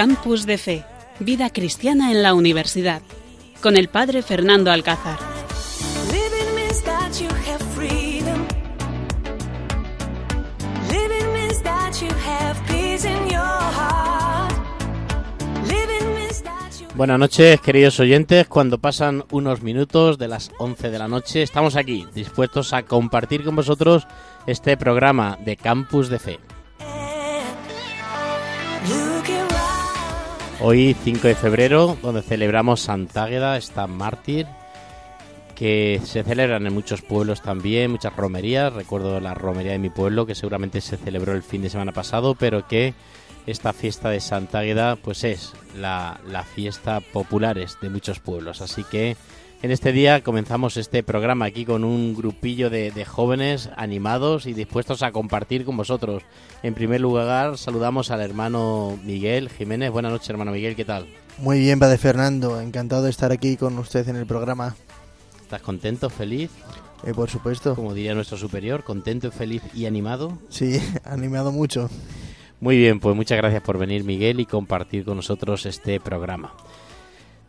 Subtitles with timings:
[0.00, 0.82] Campus de Fe,
[1.18, 3.02] Vida Cristiana en la Universidad,
[3.60, 5.18] con el Padre Fernando Alcázar.
[16.94, 18.48] Buenas noches, queridos oyentes.
[18.48, 23.44] Cuando pasan unos minutos de las 11 de la noche, estamos aquí, dispuestos a compartir
[23.44, 24.06] con vosotros
[24.46, 26.40] este programa de Campus de Fe.
[30.62, 34.46] Hoy, 5 de febrero, donde celebramos Santa Águeda, esta mártir,
[35.54, 38.70] que se celebran en muchos pueblos también, muchas romerías.
[38.70, 42.34] Recuerdo la romería de mi pueblo, que seguramente se celebró el fin de semana pasado,
[42.34, 42.92] pero que
[43.46, 46.20] esta fiesta de Santa Águeda pues es la,
[46.54, 48.60] fiesta popular de muchos pueblos.
[48.60, 49.16] Así que
[49.62, 55.02] en este día comenzamos este programa aquí con un grupillo de, jóvenes animados y dispuestos
[55.02, 56.22] a compartir con vosotros.
[56.62, 59.90] En primer lugar, saludamos al hermano Miguel Jiménez.
[59.90, 61.06] Buenas noches, hermano Miguel, ¿qué tal?
[61.38, 62.60] Muy bien, Padre Fernando.
[62.60, 64.76] Encantado de estar aquí con usted en el programa.
[65.42, 66.50] ¿Estás contento, feliz?
[67.04, 67.74] Eh, por supuesto.
[67.74, 70.38] Como diría nuestro superior, contento, feliz y animado.
[70.48, 71.90] Sí, animado mucho.
[72.60, 76.54] Muy bien, pues muchas gracias por venir Miguel y compartir con nosotros este programa.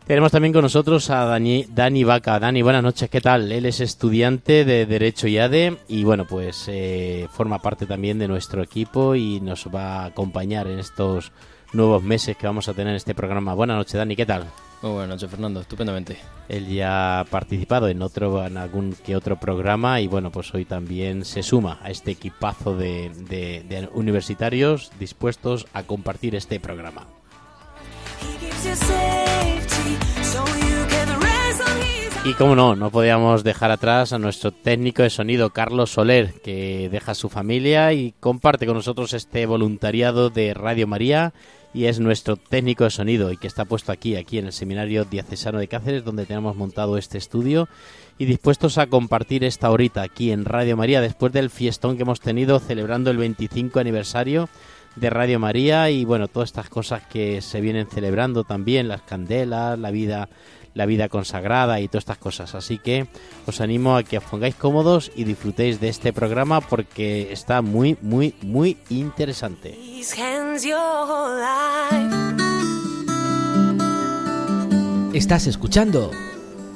[0.06, 2.40] Tenemos también con nosotros a Dani, Dani Vaca.
[2.40, 3.52] Dani, buenas noches, ¿qué tal?
[3.52, 8.26] Él es estudiante de Derecho y ADE y bueno, pues eh, forma parte también de
[8.26, 11.30] nuestro equipo y nos va a acompañar en estos
[11.72, 13.54] nuevos meses que vamos a tener en este programa.
[13.54, 14.44] Buenas noches, Dani, ¿qué tal?
[14.82, 16.18] Muy buenas noches, Fernando, estupendamente.
[16.48, 20.64] Él ya ha participado en otro en algún que otro programa y bueno, pues hoy
[20.64, 27.06] también se suma a este equipazo de, universitarios dispuestos a compartir este programa.
[32.24, 36.88] Y como no, no podíamos dejar atrás a nuestro técnico de sonido, Carlos Soler, que
[36.88, 41.34] deja su familia y comparte con nosotros este voluntariado de Radio María
[41.74, 45.04] y es nuestro técnico de sonido y que está puesto aquí, aquí en el Seminario
[45.04, 47.68] Diocesano de Cáceres, donde tenemos montado este estudio
[48.18, 52.20] y dispuestos a compartir esta horita aquí en Radio María después del fiestón que hemos
[52.20, 54.48] tenido celebrando el 25 aniversario
[54.96, 59.78] de Radio María y bueno, todas estas cosas que se vienen celebrando también, las candelas,
[59.78, 60.28] la vida
[60.74, 62.54] la vida consagrada y todas estas cosas.
[62.54, 63.06] Así que
[63.46, 67.96] os animo a que os pongáis cómodos y disfrutéis de este programa porque está muy,
[68.00, 69.78] muy, muy interesante.
[75.12, 76.10] Estás escuchando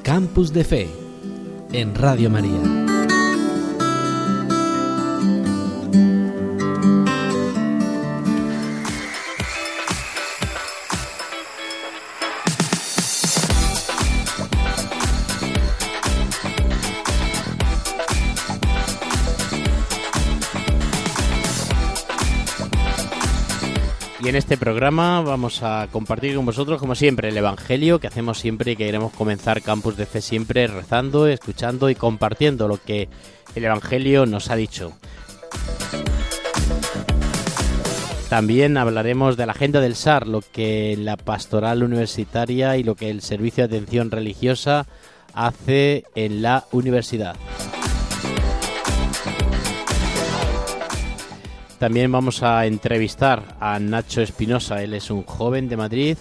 [0.02, 0.88] Campus de Fe
[1.72, 2.95] en Radio María.
[24.26, 28.72] En este programa vamos a compartir con vosotros, como siempre, el Evangelio que hacemos siempre
[28.72, 33.08] y que queremos comenzar Campus de Fe siempre rezando, escuchando y compartiendo lo que
[33.54, 34.94] el Evangelio nos ha dicho.
[38.28, 43.10] También hablaremos de la agenda del SAR, lo que la pastoral universitaria y lo que
[43.10, 44.86] el servicio de atención religiosa
[45.34, 47.36] hace en la universidad.
[51.78, 54.82] También vamos a entrevistar a Nacho Espinosa.
[54.82, 56.16] Él es un joven de Madrid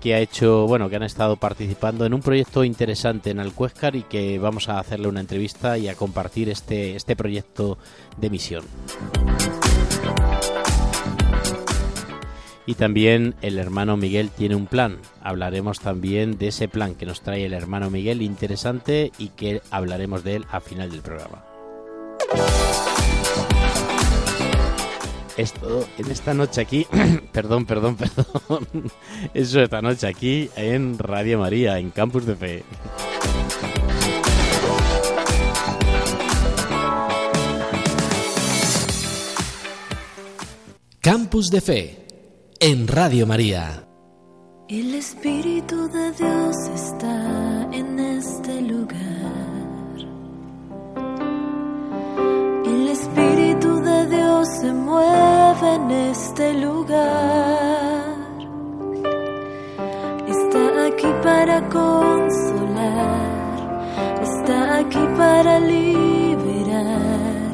[0.00, 4.02] que ha hecho, bueno, que han estado participando en un proyecto interesante en Alcuéscar y
[4.04, 7.76] que vamos a hacerle una entrevista y a compartir este, este proyecto
[8.18, 8.64] de misión.
[12.64, 14.98] Y también el hermano Miguel tiene un plan.
[15.22, 20.22] Hablaremos también de ese plan que nos trae el hermano Miguel, interesante, y que hablaremos
[20.22, 21.49] de él a final del programa
[25.40, 26.86] esto en esta noche aquí,
[27.32, 28.66] perdón, perdón, perdón,
[29.34, 32.64] eso esta noche aquí en Radio María, en Campus de Fe.
[41.00, 42.06] Campus de Fe
[42.60, 43.86] en Radio María.
[44.68, 48.09] El Espíritu de Dios está en este
[55.74, 57.00] en este lugar.
[60.26, 63.20] Está aquí para consolar,
[64.22, 67.52] está aquí para liberar,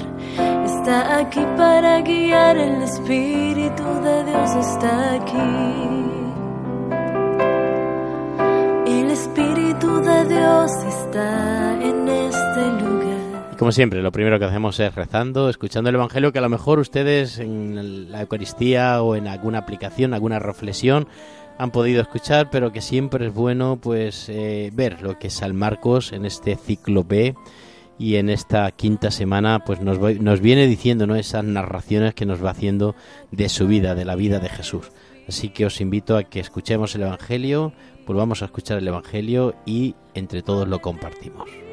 [0.65, 2.57] está aquí para guiar.
[2.57, 5.53] El Espíritu de Dios está aquí.
[8.87, 11.29] El Espíritu de Dios está
[11.89, 12.96] en este lugar.
[13.59, 16.79] Como siempre, lo primero que hacemos es rezando, escuchando el Evangelio, que a lo mejor
[16.79, 21.09] ustedes en la Eucaristía o en alguna aplicación, alguna reflexión,
[21.57, 26.13] han podido escuchar, pero que siempre es bueno pues eh, ver lo que San Marcos
[26.13, 27.35] en este ciclo B
[27.99, 31.17] y en esta quinta semana pues nos, nos viene diciendo ¿no?
[31.17, 32.95] esas narraciones que nos va haciendo
[33.31, 34.91] de su vida, de la vida de Jesús.
[35.29, 37.73] Así que os invito a que escuchemos el Evangelio,
[38.07, 41.66] volvamos a escuchar el Evangelio y entre todos lo compartimos.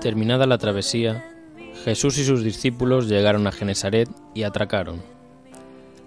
[0.00, 1.22] Terminada la travesía,
[1.84, 5.02] Jesús y sus discípulos llegaron a Genesaret y atracaron.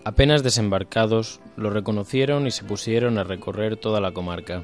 [0.04, 4.63] Apenas desembarcados, lo reconocieron y se pusieron a recorrer toda la comarca.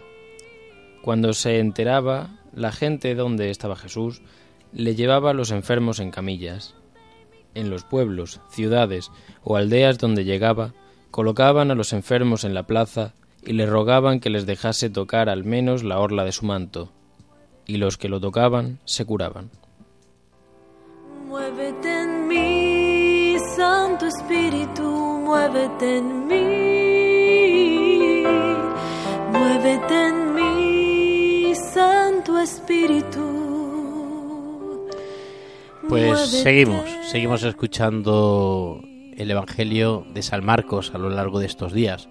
[1.03, 4.23] Cuando se enteraba la gente dónde estaba Jesús,
[4.73, 6.73] le llevaba a los enfermos en camillas.
[7.53, 9.11] En los pueblos, ciudades
[9.43, 10.73] o aldeas donde llegaba,
[11.11, 13.13] colocaban a los enfermos en la plaza
[13.45, 16.91] y le rogaban que les dejase tocar al menos la orla de su manto,
[17.69, 19.51] y los que lo tocaban se curaban.
[21.27, 28.23] Muévete en mí, Santo Espíritu, muévete en mí.
[29.31, 33.27] Muévete en mí, Santo Espíritu.
[35.87, 38.81] Pues seguimos, seguimos escuchando
[39.15, 42.09] el Evangelio de San Marcos a lo largo de estos días.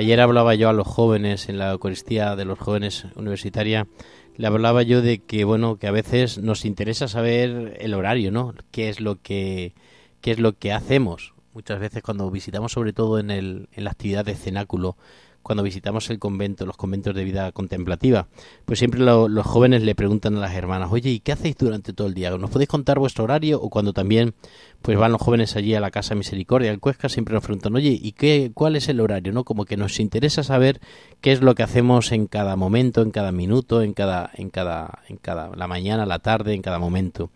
[0.00, 3.86] Ayer hablaba yo a los jóvenes en la Eucaristía de los jóvenes universitaria,
[4.34, 8.54] le hablaba yo de que bueno, que a veces nos interesa saber el horario, ¿no?
[8.70, 9.74] ¿Qué es lo que
[10.22, 11.34] qué es lo que hacemos?
[11.52, 14.96] Muchas veces cuando visitamos sobre todo en el en la actividad de cenáculo,
[15.42, 18.28] cuando visitamos el convento, los conventos de vida contemplativa,
[18.66, 21.92] pues siempre lo- los jóvenes le preguntan a las hermanas, oye, ¿y qué hacéis durante
[21.92, 22.30] todo el día?
[22.36, 23.60] ¿Nos podéis contar vuestro horario?
[23.60, 24.34] O cuando también
[24.82, 27.98] pues van los jóvenes allí a la Casa Misericordia, al Cuesca, siempre nos preguntan, oye,
[28.00, 29.32] ¿y qué, cuál es el horario?
[29.32, 29.44] ¿no?
[29.44, 30.80] Como que nos interesa saber
[31.20, 35.00] qué es lo que hacemos en cada momento, en cada minuto, en cada, en cada,
[35.08, 37.30] en cada, la mañana, la tarde, en cada momento.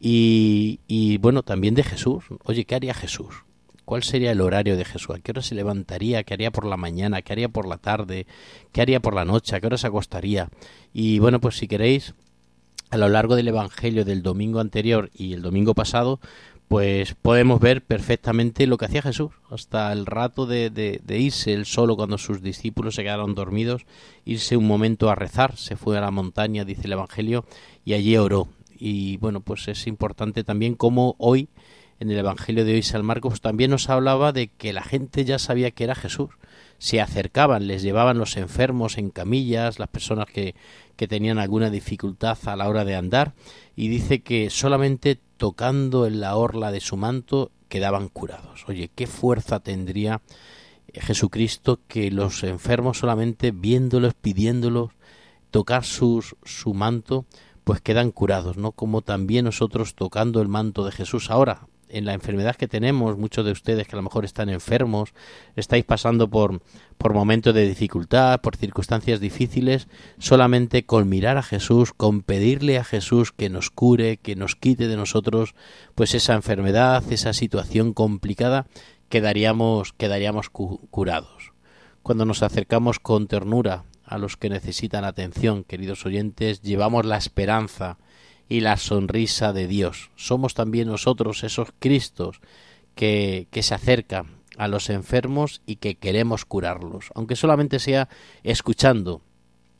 [0.00, 2.24] Y, y bueno, también de Jesús.
[2.44, 3.44] Oye, ¿qué haría Jesús?
[3.92, 5.14] ¿Cuál sería el horario de Jesús?
[5.14, 6.22] ¿A qué hora se levantaría?
[6.22, 7.20] ¿Qué haría por la mañana?
[7.20, 8.26] ¿Qué haría por la tarde?
[8.72, 9.54] ¿Qué haría por la noche?
[9.54, 10.48] ¿A qué hora se acostaría?
[10.94, 12.14] Y bueno, pues si queréis,
[12.88, 16.20] a lo largo del Evangelio del domingo anterior y el domingo pasado,
[16.68, 19.32] pues podemos ver perfectamente lo que hacía Jesús.
[19.50, 23.84] Hasta el rato de, de, de irse él solo cuando sus discípulos se quedaron dormidos,
[24.24, 27.44] irse un momento a rezar, se fue a la montaña, dice el Evangelio,
[27.84, 28.48] y allí oró.
[28.74, 31.50] Y bueno, pues es importante también como hoy
[32.02, 35.38] en el Evangelio de hoy San Marcos también nos hablaba de que la gente ya
[35.38, 36.30] sabía que era Jesús.
[36.78, 40.54] Se acercaban, les llevaban los enfermos en camillas, las personas que,
[41.08, 43.34] tenían alguna dificultad a la hora de andar,
[43.74, 48.64] y dice que solamente tocando en la orla de su manto quedaban curados.
[48.68, 50.22] Oye, qué fuerza tendría
[50.94, 54.90] Jesucristo que los enfermos solamente viéndolos, pidiéndolos,
[55.50, 56.22] tocar su
[56.72, 57.26] manto,
[57.64, 58.70] pues quedan curados, ¿no?
[58.70, 63.44] Como también nosotros tocando el manto de Jesús ahora, en la enfermedad que tenemos, muchos
[63.44, 65.12] de ustedes que a lo mejor están enfermos,
[65.56, 66.62] estáis pasando por,
[66.98, 72.84] por momentos de dificultad, por circunstancias difíciles, solamente con mirar a Jesús, con pedirle a
[72.84, 75.54] Jesús que nos cure, que nos quite de nosotros
[75.94, 78.66] pues esa enfermedad, esa situación complicada,
[79.08, 81.52] quedaríamos, quedaríamos cu curados.
[82.02, 87.98] Cuando nos acercamos con ternura a los que necesitan atención, queridos oyentes, llevamos la esperanza,
[88.52, 90.10] y la sonrisa de Dios.
[90.14, 92.42] Somos también nosotros esos Cristos
[92.94, 98.10] que, que se acercan a los enfermos y que queremos curarlos, aunque solamente sea
[98.42, 99.22] escuchando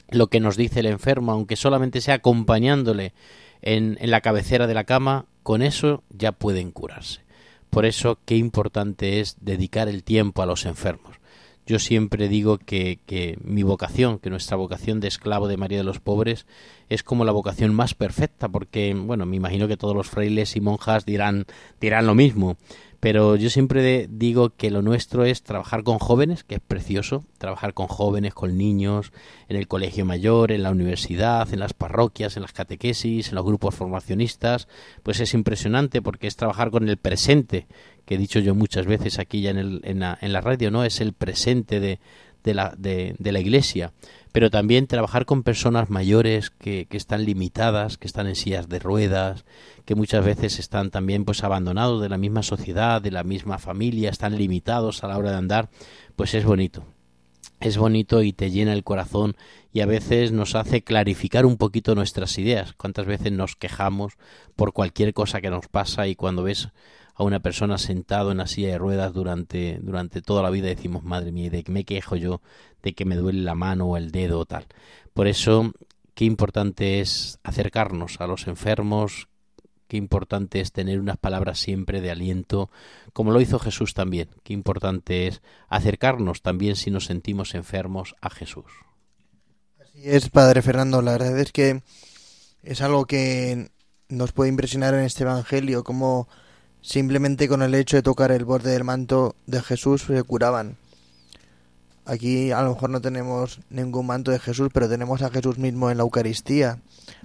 [0.08, 3.12] lo que nos dice el enfermo, aunque solamente sea acompañándole
[3.60, 7.20] en, en la cabecera de la cama, con eso ya pueden curarse.
[7.68, 11.20] Por eso qué importante es dedicar el tiempo a los enfermos.
[11.66, 15.84] Yo siempre digo que, que, mi vocación, que nuestra vocación de esclavo de María de
[15.84, 16.46] los Pobres
[16.88, 20.60] es como la vocación más perfecta, porque, bueno, me imagino que todos los frailes y
[20.60, 21.46] monjas dirán,
[21.80, 22.56] dirán lo mismo,
[23.02, 27.74] pero yo siempre digo que lo nuestro es trabajar con jóvenes, que es precioso, trabajar
[27.74, 29.10] con jóvenes, con niños,
[29.48, 33.44] en el colegio mayor, en la universidad, en las parroquias, en las catequesis, en los
[33.44, 34.68] grupos formacionistas,
[35.02, 37.66] pues es impresionante porque es trabajar con el presente,
[38.04, 40.70] que he dicho yo muchas veces aquí ya en, el, en, la, en la radio,
[40.70, 40.84] ¿no?
[40.84, 41.98] Es el presente de,
[42.54, 43.92] la iglesia,
[44.32, 48.78] pero también trabajar con personas mayores que, que, están limitadas, que están en sillas de
[48.78, 49.44] ruedas,
[49.84, 54.10] que muchas veces están también pues abandonados de la misma sociedad, de la misma familia,
[54.10, 55.70] están limitados a la hora de andar,
[56.16, 56.84] pues es bonito.
[57.60, 59.36] Es bonito y te llena el corazón
[59.72, 62.72] y a veces nos hace clarificar un poquito nuestras ideas.
[62.72, 64.14] Cuántas veces nos quejamos
[64.56, 66.70] por cualquier cosa que nos pasa y cuando ves
[67.22, 71.04] a una persona sentado en la silla de ruedas durante, durante toda la vida decimos,
[71.04, 72.40] madre mía, ¿de qué me quejo yo?
[72.82, 74.66] De que me duele la mano o el dedo o tal.
[75.14, 75.72] Por eso,
[76.14, 79.28] qué importante es acercarnos a los enfermos,
[79.88, 82.70] qué importante es tener unas palabras siempre de aliento,
[83.12, 84.28] como lo hizo Jesús también.
[84.42, 88.64] Qué importante es acercarnos también si nos sentimos enfermos a Jesús.
[89.80, 91.02] Así es, Padre Fernando.
[91.02, 91.82] La verdad es que
[92.62, 93.70] es algo que
[94.08, 96.28] nos puede impresionar en este Evangelio, como
[96.82, 100.76] simplemente con el hecho de tocar el borde del manto de Jesús se curaban.
[102.04, 105.90] Aquí a lo mejor no tenemos ningún manto de Jesús, pero tenemos a Jesús mismo
[105.90, 106.80] en la Eucaristía.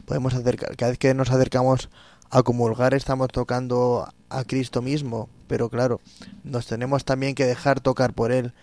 [0.05, 1.89] Podemos acercar, cada vez que nos acercamos
[2.29, 5.99] a comulgar estamos tocando a Cristo mismo, pero claro,
[6.43, 8.53] nos tenemos también que dejar tocar por Él.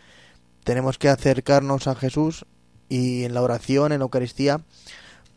[0.62, 2.46] Tenemos que acercarnos a Jesús
[2.88, 4.60] y en la oración, en la Eucaristía,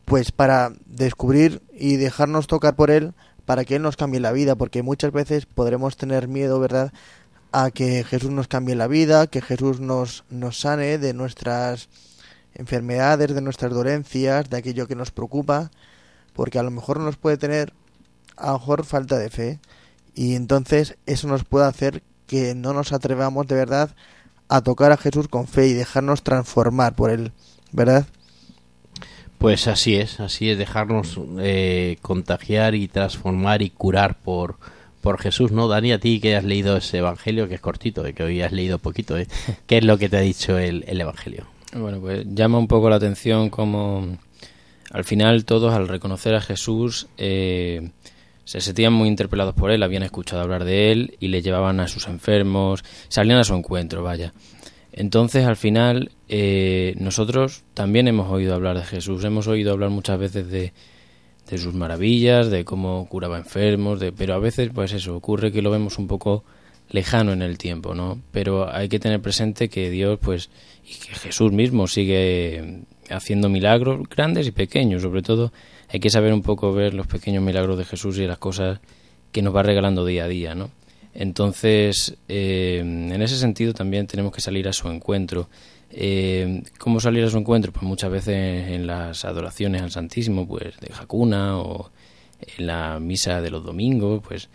[0.06, 3.14] pues para descubrir y dejarnos tocar por Él
[3.48, 6.92] para que Él nos cambie la vida, porque muchas veces podremos tener miedo, ¿verdad?,
[7.54, 11.88] a que Jesús nos cambie la vida, que Jesús nos, nos sane de nuestras
[12.56, 15.72] enfermedades, de nuestras dolencias, de aquello que nos preocupa,
[16.34, 17.72] porque a lo mejor nos puede tener
[18.36, 19.60] a lo mejor falta de fe
[20.14, 23.96] y entonces eso nos puede hacer que no nos atrevamos de verdad
[24.50, 27.32] a tocar a Jesús con fe y dejarnos transformar por él,
[27.72, 28.08] ¿verdad?
[29.38, 34.58] Pues así es, así es, dejarnos eh, contagiar y transformar y curar por,
[35.02, 35.68] por Jesús, ¿no?
[35.68, 38.52] Dani, a ti que has leído ese Evangelio, que es cortito, eh, que hoy has
[38.52, 39.28] leído poquito, ¿eh?
[39.68, 41.46] ¿qué es lo que te ha dicho el, el Evangelio?
[41.74, 44.18] Bueno, pues llama un poco la atención como
[44.92, 47.90] al final todos al reconocer a Jesús eh,
[48.46, 51.90] se sentían muy interpelados por él, habían escuchado hablar de él y le llevaban a
[51.90, 54.34] sus enfermos, salían a su encuentro, vaya.
[54.98, 60.18] Entonces, al final, eh, nosotros también hemos oído hablar de Jesús, hemos oído hablar muchas
[60.18, 60.74] veces de,
[61.48, 65.62] de sus maravillas, de cómo curaba enfermos, de, pero a veces, pues eso, ocurre que
[65.62, 66.44] lo vemos un poco
[66.90, 68.20] lejano en el tiempo, ¿no?
[68.32, 70.50] Pero hay que tener presente que Dios, pues,
[70.84, 75.54] y que Jesús mismo sigue haciendo milagros grandes y pequeños, sobre todo
[75.90, 78.80] hay que saber un poco ver los pequeños milagros de Jesús y las cosas
[79.32, 80.72] que nos va regalando día a día, ¿no?
[81.20, 85.50] Entonces, eh, en ese sentido también tenemos que salir a su encuentro.
[85.90, 87.72] Eh, ¿Cómo salir a su encuentro?
[87.74, 91.90] Pues muchas veces en las adoraciones al Santísimo, pues de Jacuna o
[92.40, 94.50] en la misa de los domingos, pues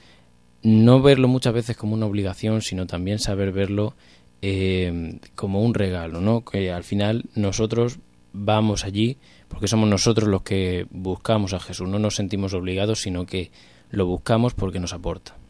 [0.62, 3.97] no verlo muchas veces como una obligación, sino también saber verlo
[4.40, 6.45] eh, como un regalo, ¿no?
[6.45, 7.99] Que al final nosotros
[8.33, 13.26] vamos allí porque somos nosotros los que buscamos a Jesús, no nos sentimos obligados, sino
[13.26, 13.50] que
[13.90, 15.42] lo buscamos porque nos aporta.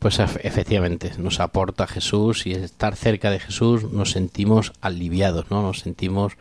[0.00, 5.60] Pues efectivamente, nos aporta Jesús y estar cerca de Jesús nos sentimos aliviados, ¿no?
[5.60, 6.38] Nos sentimos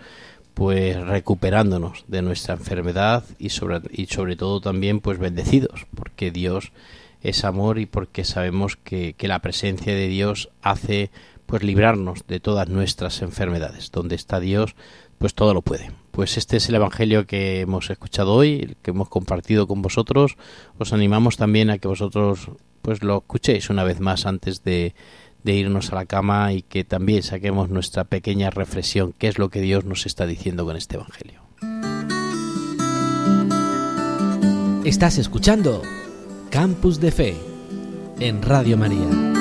[0.54, 6.72] pues recuperándonos de nuestra enfermedad y sobre y sobre todo también pues bendecidos, porque Dios
[7.22, 11.12] es amor y porque sabemos que, que la presencia de Dios hace
[11.46, 13.92] pues librarnos de todas nuestras enfermedades.
[13.92, 14.75] Donde está Dios,
[15.18, 15.92] pues todo lo puede.
[16.12, 20.38] Pues este es el Evangelio que hemos escuchado hoy, que hemos compartido con vosotros.
[20.78, 22.51] Os animamos también a que vosotros
[22.82, 24.94] pues lo escuchéis una vez más antes de,
[25.44, 29.50] de irnos a la cama y que también saquemos nuestra pequeña reflexión, qué es lo
[29.50, 31.42] que Dios nos está diciendo con este Evangelio.
[34.86, 35.84] Estás escuchando
[36.50, 37.36] Campus de Fe
[38.20, 39.38] en Radio María.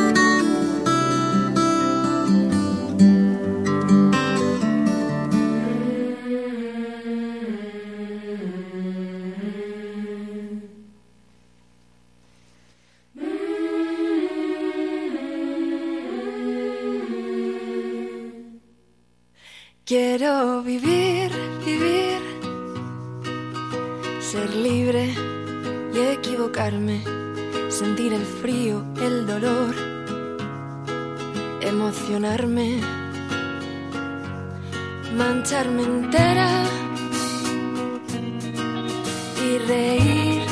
[19.88, 21.30] Quiero vivir,
[21.64, 22.20] vivir,
[24.20, 25.14] ser libre
[25.94, 27.02] y equivocarme,
[27.70, 29.74] sentir el frío, el dolor,
[31.62, 32.82] emocionarme,
[35.16, 36.64] mancharme entera
[39.42, 40.42] y reír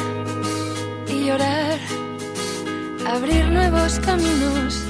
[1.08, 1.78] y llorar,
[3.06, 4.82] abrir nuevos caminos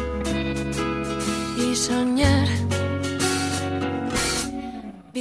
[1.59, 2.66] y soñar.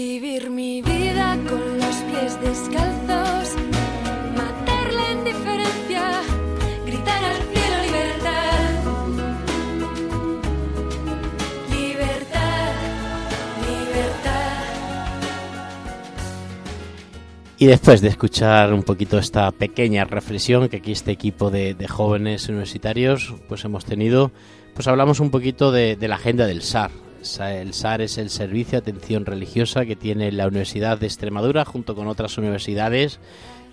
[0.08, 3.56] Vivir mi vida con los pies descalzos,
[4.38, 6.22] matar la indiferencia,
[6.86, 8.70] gritar al cielo libertad.
[11.72, 12.74] Libertad,
[13.68, 14.64] libertad.
[17.58, 21.88] Y después de escuchar un poquito esta pequeña reflexión que aquí este equipo de, de
[21.88, 24.32] jóvenes universitarios pues hemos tenido,
[24.76, 27.05] pues hablamos un poquito de, de la agenda del SAR, Sa-
[27.40, 31.96] El SAR es el Servicio de Atención Religiosa que tiene la Universidad de Extremadura junto
[31.96, 33.20] con otras universidades.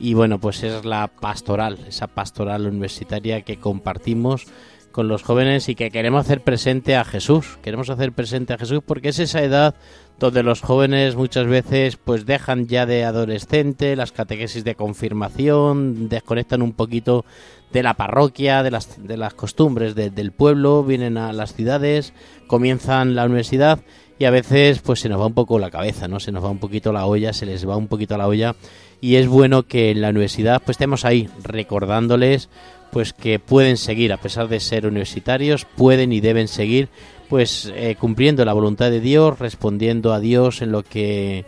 [0.00, 4.46] Y bueno, pues es la pastoral, esa pastoral universitaria que compartimos
[4.92, 7.58] con los jóvenes y que queremos hacer presente a Jesús.
[7.62, 9.74] Queremos hacer presente a Jesús porque es esa edad
[10.20, 16.62] donde los jóvenes muchas veces pues dejan ya de adolescente las catequesis de confirmación, desconectan
[16.62, 17.24] un poquito
[17.72, 22.12] de la parroquia, de las, de las costumbres de- del pueblo, vienen a las ciudades,
[22.46, 23.80] comienzan la universidad
[24.18, 26.20] y a veces pues se nos va un poco la cabeza, ¿no?
[26.20, 28.54] Se nos va un poquito la olla, se les va un poquito la olla
[29.00, 32.48] y es bueno que en la universidad pues estemos ahí recordándoles
[32.92, 36.90] pues que pueden seguir a pesar de ser universitarios, pueden y deben seguir
[37.30, 41.46] pues eh, cumpliendo la voluntad de Dios, respondiendo a Dios en lo que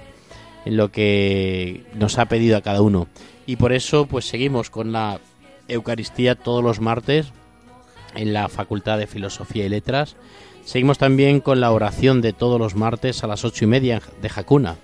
[0.64, 3.08] en lo que nos ha pedido a cada uno.
[3.44, 5.20] Y por eso pues seguimos con la
[5.68, 7.26] Eucaristía todos los martes
[8.14, 10.16] en la Facultad de Filosofía y Letras.
[10.64, 14.30] Seguimos también con la oración de todos los martes a las ocho y media de
[14.30, 14.76] Jacuna,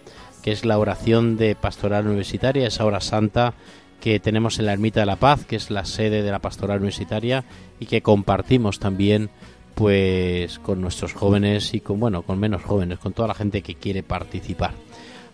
[0.43, 3.55] que es la oración de Pastoral Universitaria, esa hora santa
[4.01, 6.79] que tenemos en la Ermita de la Paz, que es la sede de la Pastoral
[6.79, 7.45] Universitaria
[7.79, 9.31] y que compartimos también
[9.75, 13.77] pues con nuestros jóvenes y con bueno, con menos jóvenes, con toda la gente que
[13.77, 14.73] quiere participar.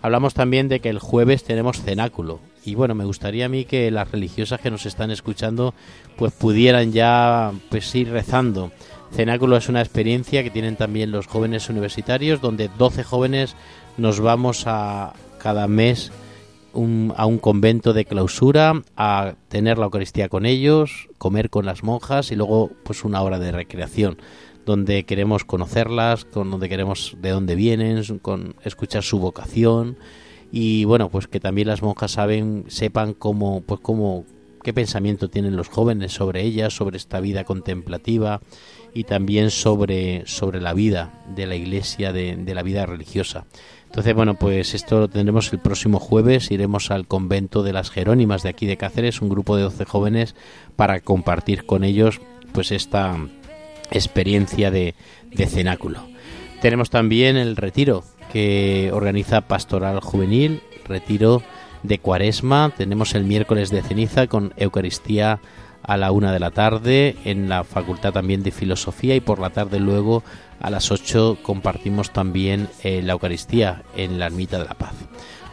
[0.02, 3.90] Hablamos también de que el jueves tenemos cenáculo y bueno, me gustaría a mí que
[3.90, 5.74] las religiosas que nos están escuchando
[6.16, 8.72] pues pudieran ya pues ir rezando.
[9.12, 13.56] Cenáculo es una experiencia que tienen también los jóvenes universitarios donde 12 jóvenes
[13.96, 16.12] nos vamos a cada mes
[16.76, 21.82] un- a un convento de clausura a tener la Eucaristía con ellos, comer con las
[21.82, 24.18] monjas y luego pues una hora de recreación
[24.64, 29.96] donde queremos conocerlas, con donde queremos de dónde vienen, con escuchar su vocación
[30.52, 34.24] y bueno, pues que también las monjas saben, sepan cómo, pues cómo,
[34.62, 38.40] qué pensamiento tienen los jóvenes sobre ellas, sobre esta vida contemplativa
[38.94, 43.46] y también sobre, sobre la vida de la iglesia, de, de la vida religiosa.
[43.96, 46.50] Entonces, bueno, pues esto lo tendremos el próximo jueves.
[46.50, 50.34] Iremos al convento de las Jerónimas de aquí de Cáceres, un grupo de 12 jóvenes,
[50.76, 52.20] para compartir con ellos
[52.52, 53.16] pues esta
[53.90, 54.94] experiencia de,
[55.30, 56.00] de cenáculo.
[56.60, 61.40] Tenemos también el retiro que organiza Pastoral Juvenil, retiro
[61.82, 62.74] de Cuaresma.
[62.76, 65.40] Tenemos el miércoles de ceniza con Eucaristía
[65.82, 69.50] a la una de la tarde en la Facultad también de Filosofía y por la
[69.50, 70.22] tarde luego
[70.60, 74.94] a las 8 compartimos también eh, la Eucaristía en la Ermita de la Paz.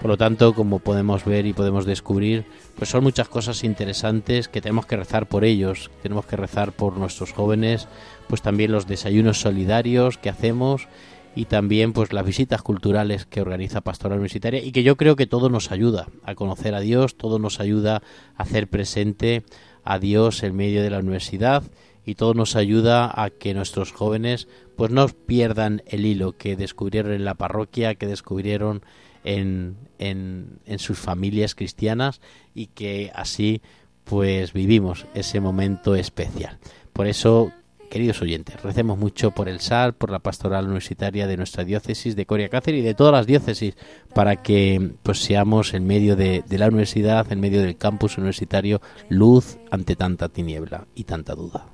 [0.01, 4.59] Por lo tanto, como podemos ver y podemos descubrir, pues son muchas cosas interesantes que
[4.59, 7.87] tenemos que rezar por ellos, tenemos que rezar por nuestros jóvenes,
[8.27, 10.89] pues también los desayunos solidarios que hacemos
[11.35, 15.25] y también pues las visitas culturales que organiza Pastoral Universitaria y que yo creo que
[15.25, 18.01] todo nos ayuda a conocer a Dios, todo nos ayuda
[18.35, 19.43] a hacer presente
[19.83, 21.63] a Dios en medio de la universidad
[22.05, 27.13] y todo nos ayuda a que nuestros jóvenes pues no pierdan el hilo que descubrieron
[27.13, 28.81] en la parroquia, que descubrieron
[29.23, 32.21] en, en, en sus familias cristianas
[32.53, 33.61] y que así
[34.03, 36.59] pues vivimos ese momento especial.
[36.91, 37.51] Por eso,
[37.89, 42.25] queridos oyentes, recemos mucho por el SAR, por la pastoral universitaria de nuestra diócesis de
[42.25, 43.75] Coria Cáceres y de todas las diócesis
[44.13, 48.81] para que pues seamos en medio de, de la universidad, en medio del campus universitario,
[49.09, 51.72] luz ante tanta tiniebla y tanta duda.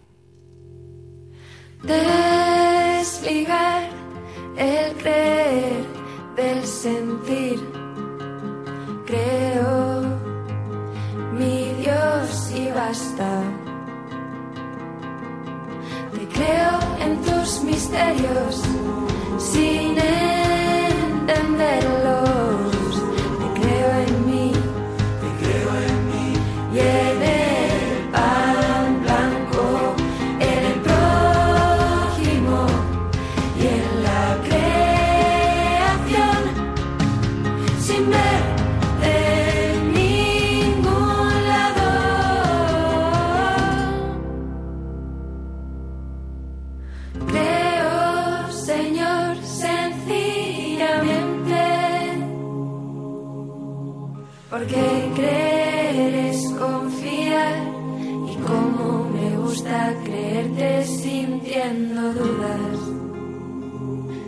[1.81, 3.83] Desligar
[4.57, 5.85] el creer
[6.35, 7.57] del sentir.
[9.05, 10.01] Creo
[11.33, 13.43] mi Dios y basta.
[16.13, 18.61] Te creo en tus misterios
[19.37, 22.48] sin entenderlos.
[61.99, 62.79] Sintiendo dudas,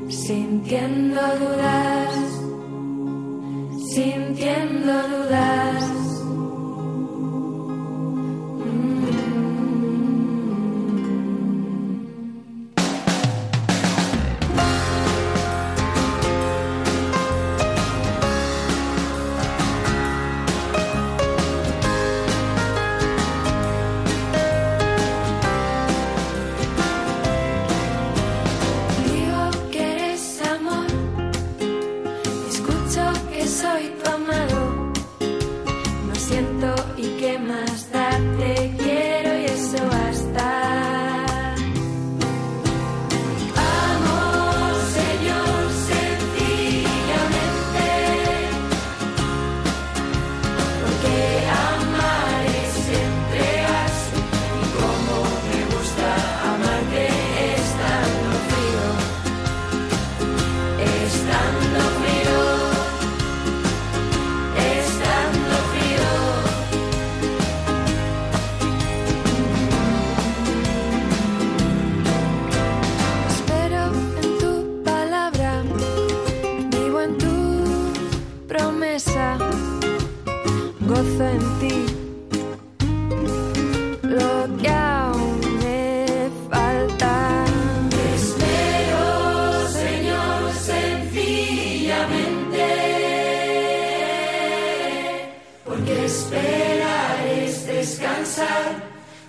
[0.10, 2.15] sintiendo dudas,
[3.93, 5.61] sintiendo dudas.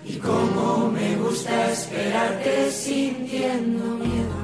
[0.05, 4.42] Y como me gusta esperarte sintiendo miedo.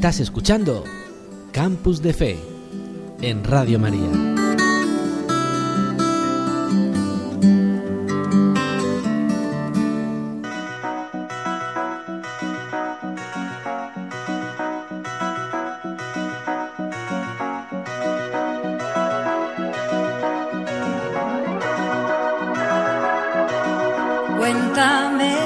[0.00, 0.82] Estás escuchando
[1.52, 2.38] Campus de Fe
[3.20, 4.08] en Radio María.
[24.38, 25.36] Cuéntame,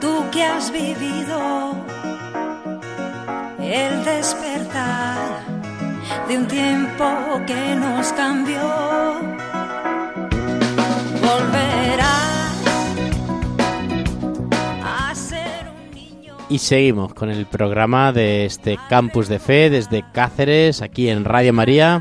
[0.00, 1.63] tú que has vivido
[3.74, 5.42] el despertar
[6.28, 7.04] de un tiempo
[7.44, 8.62] que nos cambió.
[11.20, 12.52] Volverá
[14.84, 16.36] a ser un niño.
[16.48, 21.52] Y seguimos con el programa de este Campus de Fe desde Cáceres, aquí en Radio
[21.52, 22.00] María.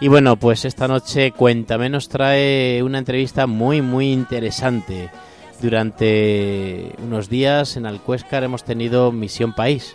[0.00, 5.10] Y bueno, pues esta noche Cuéntame nos trae una entrevista muy, muy interesante.
[5.60, 9.94] Durante unos días en Alcuéscar hemos tenido Misión País,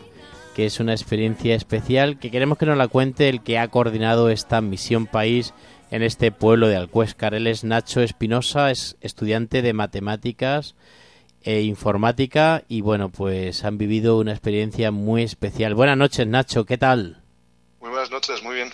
[0.56, 4.30] que es una experiencia especial que queremos que nos la cuente el que ha coordinado
[4.30, 5.54] esta Misión País
[5.92, 7.34] en este pueblo de Alcuéscar.
[7.34, 10.76] Él es Nacho Espinosa, es estudiante de matemáticas
[11.42, 15.76] e informática y bueno, pues han vivido una experiencia muy especial.
[15.76, 17.22] Buenas noches, Nacho, ¿qué tal?
[17.82, 18.70] Muy buenas noches, muy bien.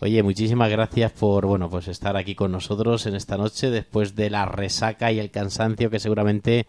[0.00, 4.30] Oye, muchísimas gracias por bueno, pues estar aquí con nosotros en esta noche después de
[4.30, 6.66] la resaca y el cansancio que seguramente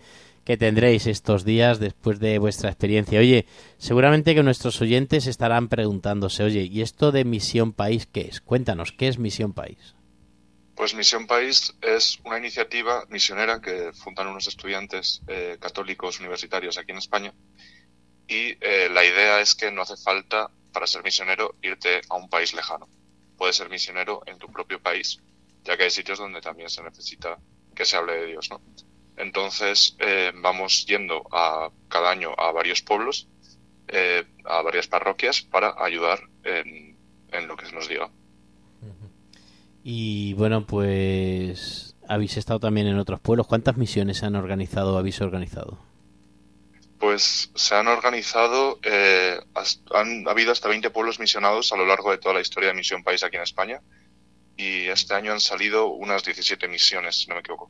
[0.48, 3.20] que tendréis estos días después de vuestra experiencia.
[3.20, 3.46] Oye,
[3.78, 8.40] seguramente que nuestros oyentes estarán preguntándose, oye, ¿y esto de Misión País qué es?
[8.40, 9.94] Cuéntanos, ¿qué es Misión País?
[10.74, 16.94] Pues Misión País es una iniciativa misionera que fundan unos estudiantes eh, católicos universitarios aquí
[16.94, 17.34] en España
[18.26, 22.30] y eh, la idea es que no hace falta para ser misionero irte a un
[22.30, 22.88] país lejano.
[23.36, 25.20] Puedes ser misionero en tu propio país,
[25.66, 27.38] ya que hay sitios donde también se necesita
[27.76, 28.62] que se hable de Dios, ¿no?
[29.18, 33.28] Entonces eh, vamos yendo a cada año a varios pueblos,
[33.88, 36.98] eh, a varias parroquias para ayudar en,
[37.32, 38.10] en lo que se nos diga.
[39.84, 43.48] Y bueno, pues habéis estado también en otros pueblos.
[43.48, 45.80] ¿Cuántas misiones se han organizado o habéis organizado?
[47.00, 49.40] Pues se han organizado, eh,
[49.94, 53.04] han habido hasta 20 pueblos misionados a lo largo de toda la historia de Misión
[53.04, 53.82] País aquí en España.
[54.56, 57.70] Y este año han salido unas 17 misiones, si no me equivoco.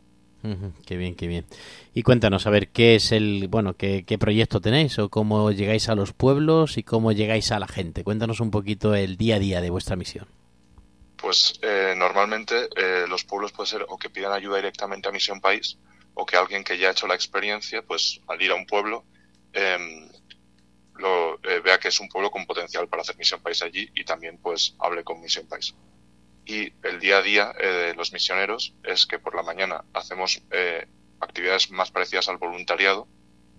[0.86, 1.46] Qué bien, qué bien.
[1.94, 5.90] Y cuéntanos, a ver, ¿qué es el, bueno, qué, qué proyecto tenéis o cómo llegáis
[5.90, 8.04] a los pueblos y cómo llegáis a la gente?
[8.04, 10.28] Cuéntanos un poquito el día a día de vuestra misión.
[11.18, 15.42] Pues eh, normalmente eh, los pueblos puede ser o que pidan ayuda directamente a Misión
[15.42, 15.78] País
[16.14, 19.04] o que alguien que ya ha hecho la experiencia, pues al ir a un pueblo,
[19.54, 20.10] em,
[20.96, 24.04] lo, eh, vea que es un pueblo con potencial para hacer Misión País allí y
[24.04, 25.74] también pues hable con Misión País.
[26.48, 30.42] Y el día a día eh, de los misioneros es que por la mañana hacemos
[30.52, 30.88] eh,
[31.20, 33.08] actividades más parecidas al voluntariado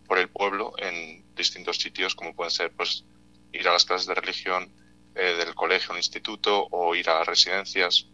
[0.06, 3.04] por el pueblo en distintos sitios como pueden ser pues
[3.52, 4.72] ir a las clases de religión
[5.14, 8.06] eh, del colegio o instituto o ir a residencias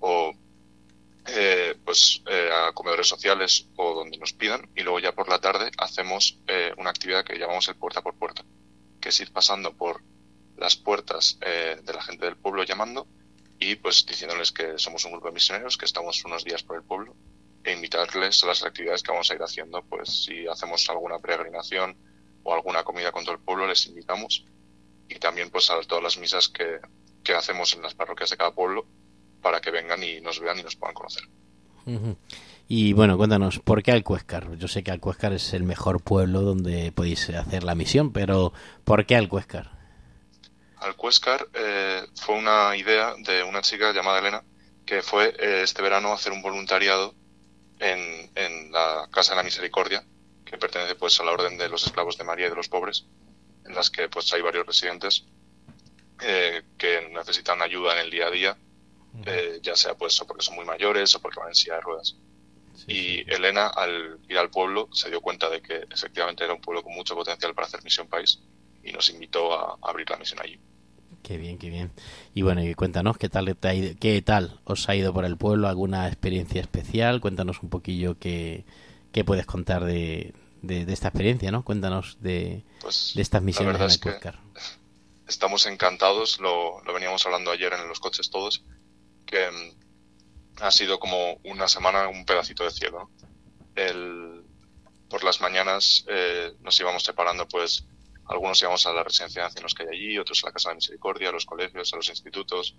[0.00, 0.34] o
[1.26, 5.40] eh, pues eh, a comedores sociales o donde nos pidan y luego ya por la
[5.40, 8.44] tarde hacemos eh, una actividad que llamamos el puerta por puerta
[9.00, 10.02] que es ir pasando por
[10.56, 13.06] las puertas eh, de la gente del pueblo llamando
[13.58, 16.82] y pues diciéndoles que somos un grupo de misioneros que estamos unos días por el
[16.82, 17.14] pueblo
[17.64, 19.82] e invitarles a las actividades que vamos a ir haciendo.
[19.82, 21.96] Pues si hacemos alguna peregrinación
[22.44, 24.44] o alguna comida con todo el pueblo, les invitamos.
[25.08, 26.78] Y también pues a todas las misas que,
[27.24, 28.86] que hacemos en las parroquias de cada pueblo
[29.42, 31.24] para que vengan y nos vean y nos puedan conocer.
[32.68, 34.56] Y bueno, cuéntanos, ¿por qué Alcuéscar?
[34.58, 38.52] Yo sé que Alcuéscar es el mejor pueblo donde podéis hacer la misión, pero
[38.84, 39.77] ¿por qué Alcuéscar?
[40.80, 44.44] Alcuéscar eh, fue una idea de una chica llamada Elena
[44.88, 47.14] que fue eh, este verano a hacer un voluntariado
[47.78, 50.02] en, en la Casa de la Misericordia,
[50.46, 53.04] que pertenece pues a la Orden de los Esclavos de María y de los Pobres,
[53.66, 55.26] en las que pues hay varios residentes
[56.22, 58.58] eh, que necesitan ayuda en el día a día,
[59.26, 61.80] eh, ya sea pues o porque son muy mayores o porque van en silla de
[61.82, 62.16] ruedas.
[62.86, 66.82] Y Elena, al ir al pueblo, se dio cuenta de que efectivamente era un pueblo
[66.82, 68.40] con mucho potencial para hacer misión país
[68.82, 70.58] y nos invitó a, a abrir la misión allí.
[71.22, 71.90] Qué bien, qué bien.
[72.34, 75.24] Y bueno, y cuéntanos qué tal te ha ido- qué tal os ha ido por
[75.24, 78.64] el pueblo, alguna experiencia especial, cuéntanos un poquillo qué,
[79.12, 81.64] qué puedes contar de, de, de esta experiencia, ¿no?
[81.64, 84.40] Cuéntanos de, Pues de estas la misiones verdad en es que Alcuéscar.
[85.28, 88.64] estamos encantados, lo, lo veníamos hablando ayer en los coches todos,
[89.26, 93.00] que mm, ha sido como una semana, un pedacito de cielo.
[93.00, 93.28] ¿no?
[93.74, 94.44] El,
[95.10, 97.84] por las mañanas eh, nos íbamos separando, pues
[98.28, 100.76] algunos íbamos a la residencia de ancianos que hay allí, otros a la Casa de
[100.76, 102.76] Misericordia, a los colegios, a los institutos.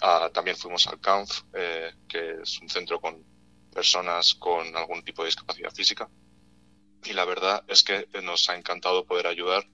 [0.00, 3.24] Ah, también fuimos al CANF, eh, que es un centro con
[3.72, 6.08] personas con algún tipo de discapacidad física.
[7.04, 9.64] Y la verdad es que nos ha encantado poder ayudar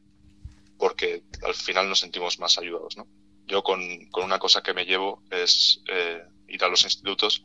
[0.79, 3.07] porque al final nos sentimos más ayudados, ¿no?
[3.47, 7.45] Yo con, con una cosa que me llevo es eh, ir a los institutos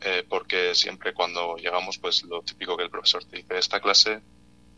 [0.00, 4.20] eh, porque siempre cuando llegamos, pues lo típico que el profesor te dice, esta clase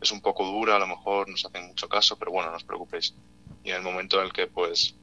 [0.00, 2.64] es un poco dura, a lo mejor nos hacen mucho caso, pero bueno, no os
[2.64, 3.14] preocupéis.
[3.62, 4.94] Y en el momento en el que, pues,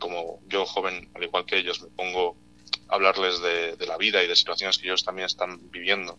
[0.00, 2.36] como yo joven, al igual que ellos, me pongo
[2.88, 6.18] a hablarles de, la vida y de situaciones que ellos también están viviendo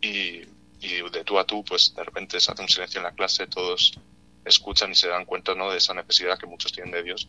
[0.00, 0.42] y,
[0.80, 3.98] de tú a tú, pues de repente se hace un silencio en la clase, todos
[4.44, 5.70] escuchan y se dan cuenta ¿no?
[5.70, 7.28] de esa necesidad que muchos tienen de Dios,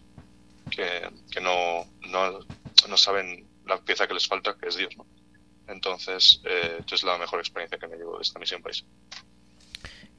[0.70, 2.40] que, que no, no,
[2.88, 4.96] no saben la pieza que les falta, que es Dios.
[4.98, 5.08] ¿no?
[5.68, 8.86] Entonces, eh, es la mejor experiencia que me llevo de esta misión país.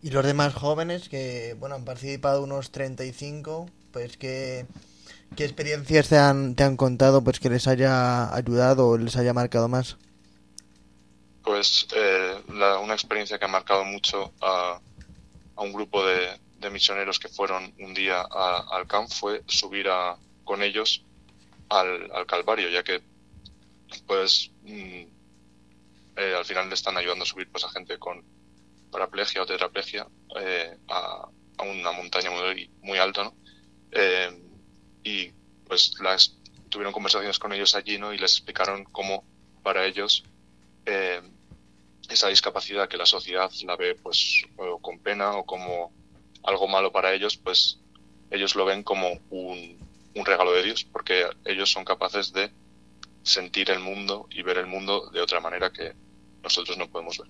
[0.02, 4.66] Y los demás jóvenes que, bueno, han participado unos 35, pues que...
[5.36, 9.34] ¿Qué experiencias te han, te han contado pues que les haya ayudado o les haya
[9.34, 9.98] marcado más?
[11.42, 14.80] Pues eh, la- una experiencia que ha marcado mucho a,
[15.56, 20.18] a un grupo de, de misioneros que fueron un día al camp fue subir a,
[20.44, 21.04] con ellos
[21.70, 23.02] al, al Calvario, ya que
[24.06, 25.04] pues mm,
[26.16, 28.22] eh, al final le están ayudando a subir pues a gente con
[28.90, 30.06] paraplegia o tetraplegia
[30.40, 31.28] eh, a,
[31.60, 33.32] una montaña muy, muy alta.
[33.90, 34.42] Eh,
[35.02, 35.32] y
[35.66, 38.12] pues las tuvieron conversaciones con ellos allí, ¿no?
[38.12, 39.24] Y les explicaron cómo
[39.62, 40.24] para ellos
[40.86, 41.20] eh,
[42.08, 44.42] esa discapacidad que la sociedad la ve pues
[44.80, 45.92] con pena o como
[46.44, 47.80] algo malo para ellos, pues
[48.30, 52.50] ellos lo ven como un regalo de Dios, porque ellos son capaces de
[53.22, 55.92] sentir el mundo y ver el mundo de otra manera que
[56.42, 57.28] nosotros no podemos ver.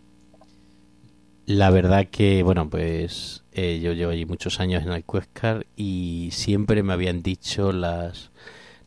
[1.49, 6.83] La verdad que, bueno, pues eh, yo llevo allí muchos años en Alcuéscar y siempre
[6.83, 8.31] me habían dicho las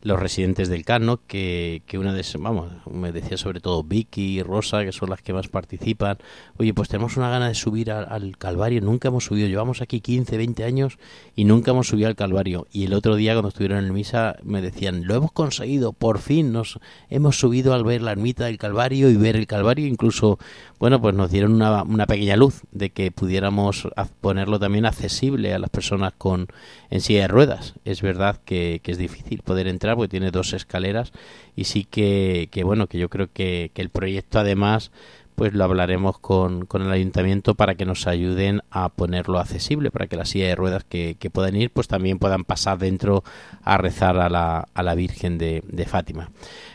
[0.02, 1.20] los residentes del CAN, ¿no?
[1.26, 5.22] Que, que una de vamos, me decía sobre todo Vicky y Rosa, que son las
[5.22, 6.18] que más participan.
[6.58, 10.00] Oye, pues tenemos una gana de subir al, al Calvario, nunca hemos subido, llevamos aquí
[10.00, 10.98] 15, 20 años
[11.36, 12.66] y nunca hemos subido al Calvario.
[12.72, 16.52] Y el otro día cuando estuvieron en misa me decían, lo hemos conseguido, por fin
[16.52, 20.38] nos hemos subido al ver la ermita del Calvario y ver el Calvario, incluso,
[20.80, 23.88] bueno, pues nos dieron una, una pequeña luz de que pudiéramos
[24.20, 26.48] ponerlo también accesible a las personas con
[26.90, 27.74] en silla de ruedas.
[27.84, 31.12] Es verdad que, que es difícil poder entrar porque tiene dos escaleras
[31.56, 34.90] y sí que, que bueno, que yo creo que, que el proyecto además
[35.34, 40.06] pues lo hablaremos con, con el ayuntamiento para que nos ayuden a ponerlo accesible, para
[40.06, 43.24] que las silla de ruedas que, que puedan ir, pues también puedan pasar dentro
[43.62, 46.30] a rezar a la, a la Virgen de, de Fátima.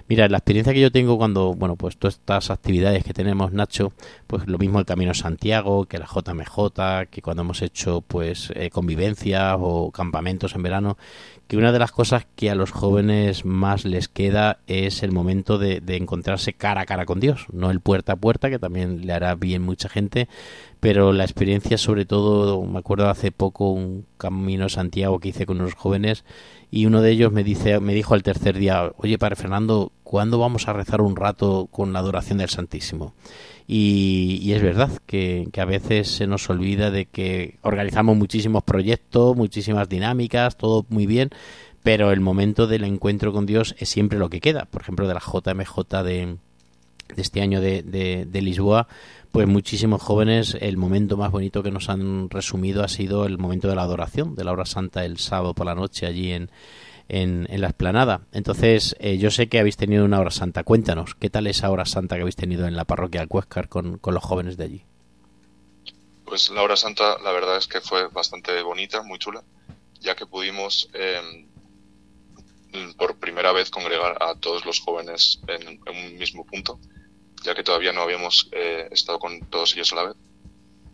[0.09, 3.91] Mira, la experiencia que yo tengo cuando, bueno, pues todas estas actividades que tenemos, Nacho,
[4.25, 8.69] pues lo mismo el Camino Santiago, que la JMJ, que cuando hemos hecho, pues, eh,
[8.69, 10.97] convivencias o campamentos en verano,
[11.47, 15.57] que una de las cosas que a los jóvenes más les queda es el momento
[15.57, 19.13] de, encontrarse cara a cara con Dios, no el puerta a puerta, que también le
[19.13, 20.27] hará bien mucha gente,
[20.79, 25.45] pero la experiencia sobre todo, me acuerdo hace poco un camino a Santiago que hice
[25.45, 26.25] con unos jóvenes
[26.69, 30.39] y uno de ellos me dice, me dijo al tercer día, oye padre Fernando, ¿cuándo
[30.39, 33.13] vamos a rezar un rato con la adoración del Santísimo?
[33.69, 39.35] Y, es verdad que, que a veces se nos olvida de que organizamos muchísimos proyectos,
[39.35, 41.31] muchísimas dinámicas, todo muy bien,
[41.83, 44.65] pero el momento del encuentro con Dios es siempre lo que queda.
[44.65, 46.37] Por ejemplo, de la JMJ de,
[47.13, 48.87] de este año de, de, de Lisboa,
[49.33, 53.67] pues muchísimos jóvenes, el momento más bonito que nos han resumido ha sido el momento
[53.67, 56.49] de la adoración, de la hora santa el sábado por la noche allí en,
[57.09, 58.21] en, en la esplanada.
[58.31, 60.63] Entonces, eh, yo sé que habéis tenido una hora santa.
[60.63, 63.97] Cuéntanos, ¿qué tal esa hora santa que habéis tenido en la parroquia de Cuéscar con,
[63.97, 64.83] con los jóvenes de allí?
[66.25, 69.43] Pues la hora santa, la verdad es que fue bastante bonita, muy chula,
[70.01, 71.47] ya que pudimos eh,
[72.97, 76.79] por primera vez congregar a todos los jóvenes en, en un mismo punto,
[77.43, 80.15] ya que todavía no habíamos eh, estado con todos ellos a la vez.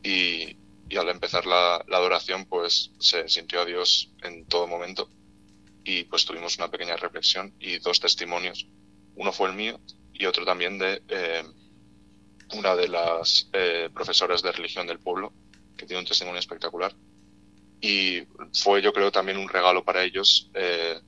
[0.04, 0.58] Y,
[0.89, 5.10] y al empezar la, la, adoración, pues se sintió a Dios en todo momento.
[5.83, 8.67] Y pues tuvimos una pequeña reflexión y dos testimonios.
[9.15, 9.79] Uno fue el mío
[10.13, 11.43] y otro también de eh,
[12.53, 15.33] una de las eh, profesoras de religión del pueblo,
[15.75, 16.93] que tiene un testimonio espectacular.
[17.81, 18.21] Y
[18.53, 20.99] fue, yo creo, también un regalo para ellos, eh,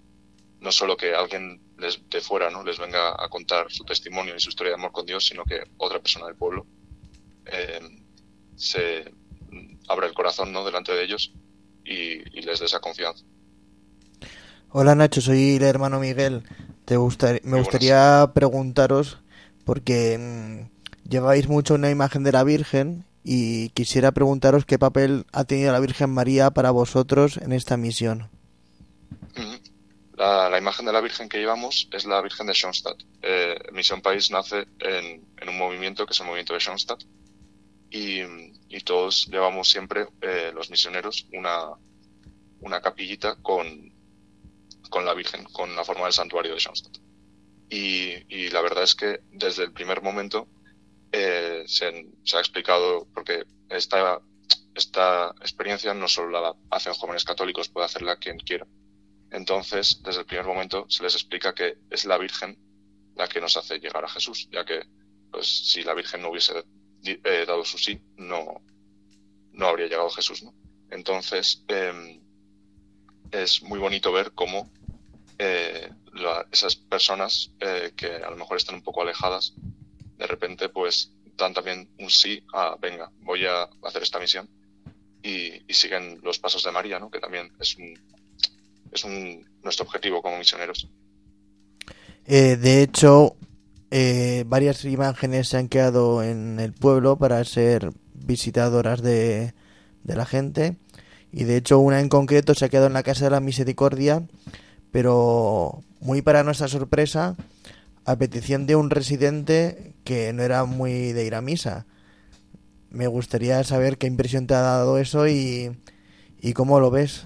[0.60, 2.64] no solo que alguien les, de fuera ¿no?
[2.64, 5.64] les venga a contar su testimonio y su historia de amor con Dios, sino que
[5.78, 6.66] otra persona del pueblo
[8.56, 9.14] se
[9.88, 10.66] abra el corazón ¿no?
[10.66, 11.32] delante de ellos
[11.84, 13.24] y, y les dé esa confianza.
[14.78, 16.44] Hola Nacho, soy el hermano Miguel.
[16.84, 19.20] Te gustar, me gustaría preguntaros,
[19.64, 25.46] porque mmm, lleváis mucho una imagen de la Virgen y quisiera preguntaros qué papel ha
[25.46, 28.30] tenido la Virgen María para vosotros en esta misión.
[30.18, 33.02] La, la imagen de la Virgen que llevamos es la Virgen de Schoenstatt.
[33.22, 37.02] Eh, Misión País nace en, en, un movimiento que es el movimiento de Schoenstatt
[37.90, 38.20] y,
[38.68, 41.70] y todos llevamos siempre, eh, los misioneros, una,
[42.60, 43.95] una capillita con,
[44.90, 46.98] con la Virgen, con la forma del santuario de Schoenstatt.
[47.70, 50.48] Y, y la verdad es que desde el primer momento
[51.18, 54.20] eh, se, ha explicado, porque esta,
[55.40, 58.68] experiencia no solo la hacen jóvenes católicos, puede hacerla quien quiera.
[59.32, 62.58] Entonces, desde el primer momento se les explica que es la Virgen
[63.16, 64.82] la que nos hace llegar a Jesús, ya que
[65.32, 66.66] pues, si la Virgen no hubiese
[67.04, 68.62] eh, dado su sí, no,
[69.54, 70.44] no habría llegado Jesús.
[70.44, 70.54] ¿no?
[70.90, 72.20] Entonces, eh,
[73.32, 74.70] es muy bonito ver cómo
[75.38, 75.90] eh,
[76.52, 79.54] esas personas eh, que a lo mejor están un poco alejadas,
[80.18, 84.50] de repente pues dan también un sí a, venga, voy a hacer esta misión
[85.22, 87.10] y, y siguen los pasos de María, ¿no?
[87.10, 88.00] que también es, un,
[88.92, 90.88] es un, nuestro objetivo como misioneros.
[92.26, 93.36] Eh, de hecho,
[93.92, 99.54] eh, varias imágenes se han quedado en el pueblo para ser visitadoras de,
[100.04, 100.78] de la gente
[101.32, 104.26] y de hecho una en concreto se ha quedado en la Casa de la Misericordia,
[104.96, 107.36] pero muy para nuestra sorpresa,
[108.06, 111.86] a petición de un residente que no era muy de ir a misa.
[112.92, 115.78] Me gustaría saber qué impresión te ha dado eso y,
[116.40, 117.26] y cómo lo ves.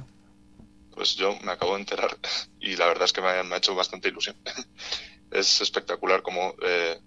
[0.95, 2.17] Pues yo me acabo de enterar
[2.60, 4.36] y la verdad es que me ha, hecho bastante ilusión.
[5.32, 6.99] es espectacular como, eh,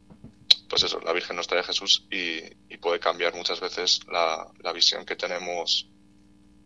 [0.68, 2.38] pues eso, la Virgen nos trae a Jesús y,
[2.72, 5.88] y puede cambiar muchas veces la, la visión que tenemos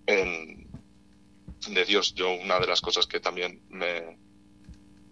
[0.04, 0.65] en,
[1.68, 2.14] de Dios.
[2.14, 4.18] Yo una de las cosas que también me,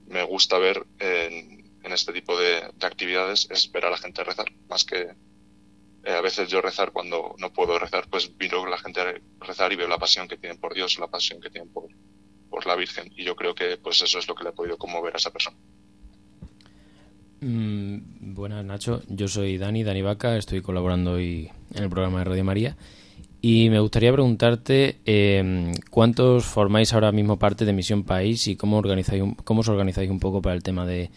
[0.07, 4.51] me gusta ver en, este tipo de, de, actividades es ver a la gente rezar,
[4.69, 5.15] más que
[6.05, 9.77] eh, a veces yo rezar cuando no puedo rezar, pues vino la gente rezar y
[9.77, 11.89] veo la pasión que tienen por Dios, la pasión que tienen por,
[12.51, 13.11] por la Virgen.
[13.17, 15.31] Y yo creo que pues eso es lo que le ha podido conmover a esa
[15.31, 15.57] persona.
[17.41, 19.03] Mm, buenas, Nacho.
[19.09, 20.37] Yo soy Dani, Dani Vaca.
[20.37, 22.77] Estoy colaborando hoy en el programa de Radio María.
[23.47, 28.79] Y me gustaría preguntarte eh, cuántos formáis ahora mismo parte de Misión País y cómo
[28.79, 31.11] organizáis cómo os organizáis un poco para el tema de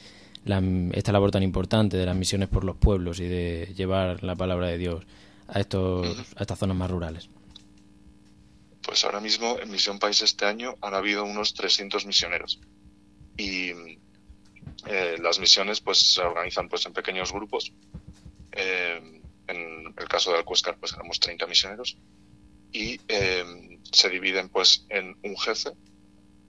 [0.44, 0.62] la,
[0.92, 4.68] esta labor tan importante de las misiones por los pueblos y de llevar la palabra
[4.68, 5.06] de Dios
[5.48, 6.06] a estos
[6.36, 7.30] a estas zonas más rurales.
[8.82, 12.60] Pues ahora mismo en Misión País este año han habido unos 300 misioneros
[13.38, 13.70] y
[14.86, 17.72] eh, las misiones pues se organizan pues en pequeños grupos.
[18.52, 19.18] Eh,
[19.48, 21.98] en el caso de Alcuéscar pues éramos 30 misioneros
[22.72, 25.72] y eh, se dividen pues en un jefe,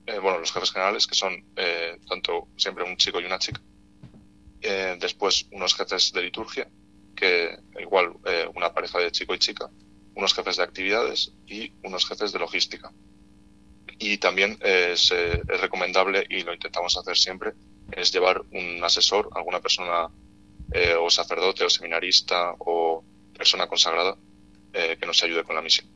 [0.06, 3.60] eh, bueno, los jefes generales que son eh, tanto siempre un chico y una chica,
[4.98, 6.68] después unos jefes de liturgia,
[7.14, 8.14] que igual
[8.54, 9.70] una pareja de chico y chica,
[10.16, 12.92] unos jefes de actividades y unos jefes de logística.
[14.00, 17.52] Y también es, es recomendable, y lo intentamos hacer siempre,
[17.92, 20.08] es llevar un asesor, alguna persona
[20.72, 23.02] eh, o sacerdote o seminarista o
[23.36, 24.16] persona consagrada
[24.72, 25.86] eh, que nos ayude con la misión.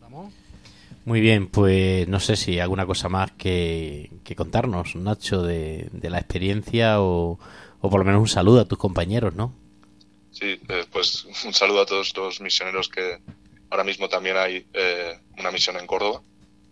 [0.00, 0.32] ¿Vamos?
[1.04, 6.10] Muy bien, pues no sé si alguna cosa más que, que contarnos, Nacho, de, de
[6.10, 7.38] la experiencia o,
[7.80, 9.54] o, por lo menos un saludo a tus compañeros, ¿no?
[10.30, 13.18] Sí, eh, pues un saludo a todos los misioneros que
[13.68, 16.22] ahora mismo también hay eh, una misión en Córdoba,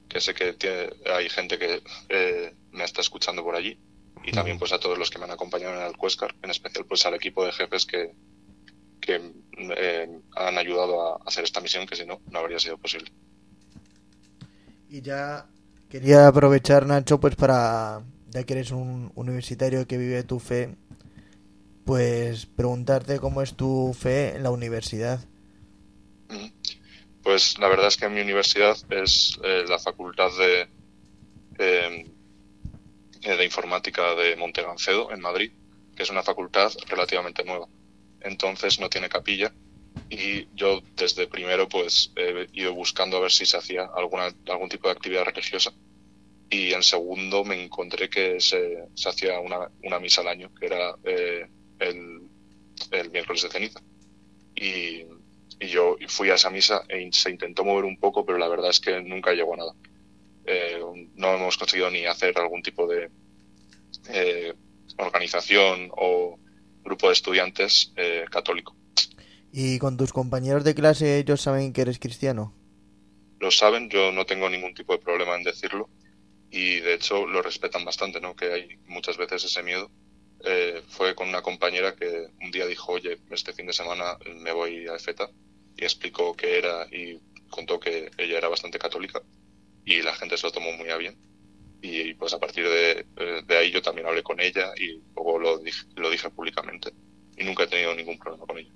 [0.08, 3.76] que sé que tiene, hay gente que eh, me está escuchando por allí
[4.24, 6.84] y también pues a todos los que me han acompañado en el Cuescar, en especial
[6.86, 8.14] pues al equipo de jefes que,
[9.00, 9.32] que
[9.76, 13.12] eh, han ayudado a hacer esta misión que si no, no habría sido posible.
[14.88, 15.46] Y ya
[15.88, 20.76] quería aprovechar, Nacho, pues para, ya que eres un universitario que vive tu fe,
[21.84, 25.20] pues preguntarte cómo es tu fe en la universidad.
[26.28, 26.48] Mm.
[27.22, 30.68] Pues la verdad es que mi universidad es eh, la Facultad de,
[31.58, 32.11] eh,
[33.22, 35.52] de Informática de Montegancedo, en Madrid,
[35.96, 37.68] que es una facultad relativamente nueva.
[38.20, 39.52] Entonces no tiene capilla
[40.08, 44.68] y yo desde primero pues he ido buscando a ver si se hacía alguna, algún
[44.68, 45.72] tipo de actividad religiosa
[46.52, 50.66] y en segundo me encontré que se, se hacía una, una misa al año, que
[50.66, 51.46] era eh,
[51.78, 52.28] el,
[52.90, 53.80] el miércoles de ceniza.
[54.54, 55.06] Y,
[55.58, 58.68] y yo fui a esa misa e se intentó mover un poco, pero la verdad
[58.68, 59.72] es que nunca llegó a nada.
[60.46, 60.80] Eh,
[61.14, 63.10] no hemos conseguido ni hacer algún tipo de
[64.08, 64.54] eh,
[64.98, 66.38] organización o
[66.84, 68.76] grupo de estudiantes eh, católico.
[69.52, 72.54] ¿Y con tus compañeros de clase ellos saben que eres cristiano?
[73.38, 75.88] Lo saben, yo no tengo ningún tipo de problema en decirlo
[76.50, 78.34] y de hecho lo respetan bastante, ¿no?
[78.34, 79.90] Que hay muchas veces ese miedo.
[80.44, 84.52] Eh, fue con una compañera que un día dijo, oye, este fin de semana me
[84.52, 85.30] voy a EFETA
[85.76, 89.22] y explicó qué era y contó que ella era bastante católica
[89.84, 91.18] y la gente se lo tomó muy a bien.
[91.82, 95.38] Y pues a partir de, eh, de ahí yo también hablé con ella y luego
[95.40, 96.92] lo dije, lo dije públicamente
[97.36, 98.72] y nunca he tenido ningún problema con ella.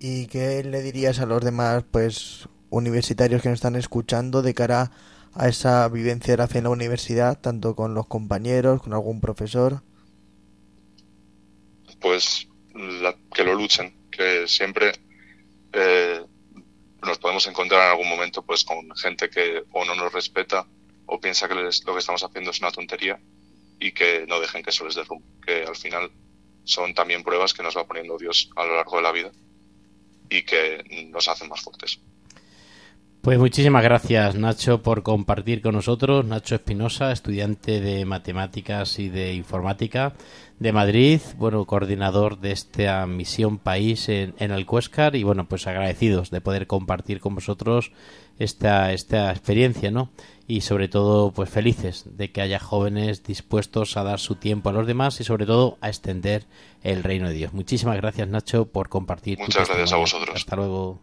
[0.00, 4.90] ¿Y qué le dirías a los demás pues universitarios que nos están escuchando de cara
[5.34, 9.20] a esa vivencia de la fe en la universidad, tanto con los compañeros, con algún
[9.20, 9.82] profesor?
[12.00, 14.92] pues la- que lo luchen, que siempre
[15.74, 16.24] eh,
[17.18, 20.66] podemos encontrar en algún momento pues con gente que o no nos respeta
[21.06, 23.20] o piensa que les- lo que estamos haciendo es una tontería
[23.80, 26.10] y que no dejen que eso les derrumbe, que al final
[26.64, 29.32] son también pruebas que nos va poniendo Dios a lo largo de la vida
[30.30, 32.00] y que nos hacen más fuertes.
[33.28, 36.24] Pues muchísimas gracias Nacho por compartir con nosotros.
[36.24, 40.14] Nacho Espinosa, estudiante de matemáticas y de informática
[40.58, 45.66] de Madrid, bueno, coordinador de esta misión país en, en el Cuéscar y bueno, pues
[45.66, 47.92] agradecidos de poder compartir con vosotros
[48.38, 50.10] esta, esta experiencia, ¿no?
[50.46, 54.72] Y sobre todo, pues felices de que haya jóvenes dispuestos a dar su tiempo a
[54.72, 56.46] los demás y sobre todo a extender
[56.82, 57.52] el reino de Dios.
[57.52, 59.36] Muchísimas gracias Nacho por compartir.
[59.36, 60.34] tu Muchas gracias a vosotros.
[60.34, 61.02] Hasta luego.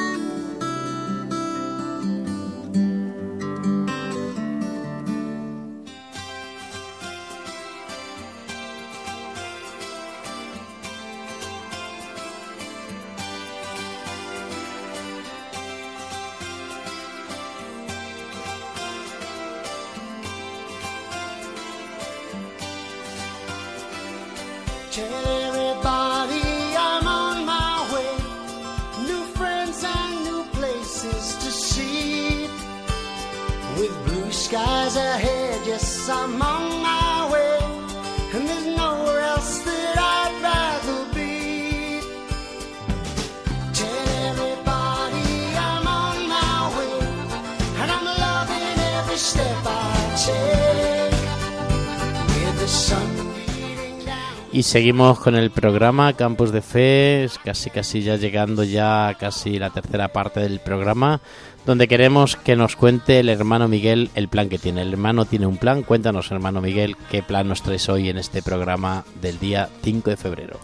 [54.53, 59.57] Y seguimos con el programa Campus de Fe, es casi casi ya llegando ya casi
[59.57, 61.21] la tercera parte del programa,
[61.65, 64.81] donde queremos que nos cuente el hermano Miguel el plan que tiene.
[64.81, 68.41] El hermano tiene un plan, cuéntanos hermano Miguel qué plan nos traes hoy en este
[68.41, 70.59] programa del día 5 de febrero.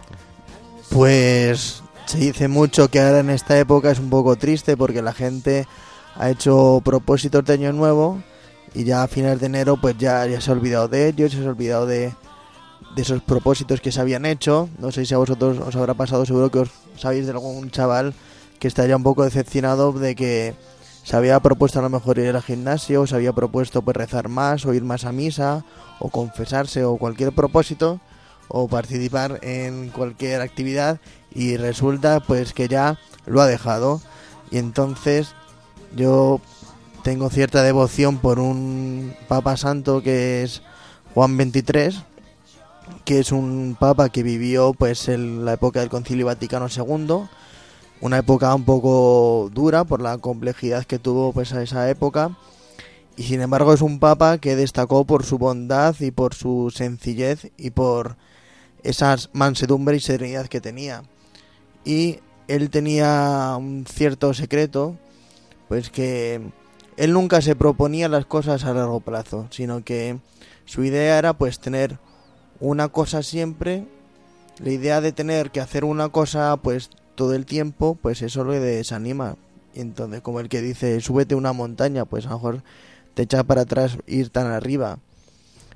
[0.90, 5.14] Pues se dice mucho que ahora en esta época es un poco triste porque la
[5.14, 5.66] gente
[6.16, 8.22] ha hecho propósitos de año nuevo
[8.74, 11.46] y ya a finales de enero pues ya, ya se ha olvidado de ellos, se
[11.46, 12.14] ha olvidado de,
[12.98, 14.70] de esos propósitos que se habían hecho.
[14.80, 18.16] No sé si a vosotros os habrá pasado, seguro que os sabéis de algún chaval
[18.60, 20.56] que estaría un poco decepcionado de que
[21.04, 24.66] se había propuesto a lo mejor ir al gimnasio, se había propuesto pues rezar más
[24.66, 25.64] o ir más a misa
[26.00, 28.02] o confesarse o cualquier propósito
[28.48, 31.00] o participar en cualquier actividad
[31.32, 34.02] y resulta pues que ya lo ha dejado
[34.50, 35.36] y entonces
[35.95, 36.41] yo
[37.04, 40.64] tengo cierta devoción por un papa santo que es
[41.14, 42.16] Juan XXIII
[43.06, 47.28] que es un papa que vivió pues en la época del Concilio Vaticano II
[48.02, 52.38] una época un poco dura por la complejidad que tuvo pues a esa época
[53.18, 57.52] y sin embargo es un papa que destacó por su bondad y por su sencillez
[57.58, 58.16] y por
[58.84, 61.02] esa mansedumbre y serenidad que tenía.
[61.84, 64.96] Y él tenía un cierto secreto,
[65.68, 66.42] pues que
[66.96, 70.20] él nunca se proponía las cosas a largo plazo, sino que
[70.66, 71.98] su idea era pues tener
[72.60, 73.86] una cosa siempre,
[74.60, 78.60] la idea de tener que hacer una cosa pues todo el tiempo, pues eso le
[78.60, 79.36] desanima.
[79.74, 82.64] Y entonces, como el que dice, súbete una montaña, pues a lo mejor
[83.14, 84.99] te echa para atrás ir tan arriba.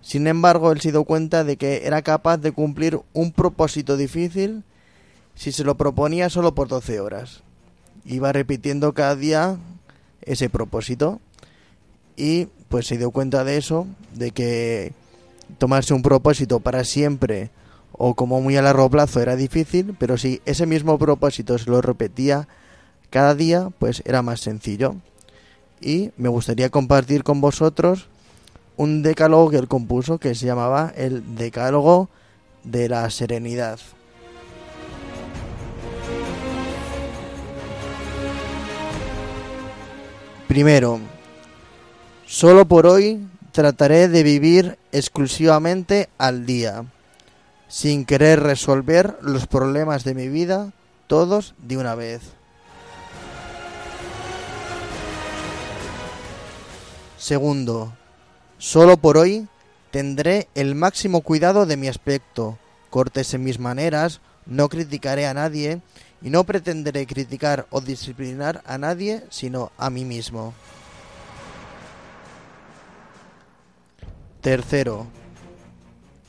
[0.01, 4.63] Sin embargo, él se dio cuenta de que era capaz de cumplir un propósito difícil
[5.35, 7.41] si se lo proponía solo por 12 horas.
[8.05, 9.57] Iba repitiendo cada día
[10.23, 11.19] ese propósito
[12.15, 14.93] y pues se dio cuenta de eso, de que
[15.57, 17.51] tomarse un propósito para siempre
[17.93, 21.81] o como muy a largo plazo era difícil, pero si ese mismo propósito se lo
[21.81, 22.47] repetía
[23.09, 24.95] cada día, pues era más sencillo.
[25.81, 28.07] Y me gustaría compartir con vosotros
[28.77, 32.09] un decálogo que él compuso que se llamaba el Decálogo
[32.63, 33.79] de la Serenidad.
[40.47, 40.99] Primero,
[42.25, 43.19] solo por hoy
[43.51, 46.85] trataré de vivir exclusivamente al día,
[47.67, 50.71] sin querer resolver los problemas de mi vida
[51.07, 52.21] todos de una vez.
[57.17, 57.93] Segundo,
[58.57, 59.47] solo por hoy
[59.91, 62.57] tendré el máximo cuidado de mi aspecto,
[62.89, 65.81] cortes en mis maneras, no criticaré a nadie
[66.21, 70.53] y no pretenderé criticar o disciplinar a nadie sino a mí mismo.
[74.41, 75.05] Tercero,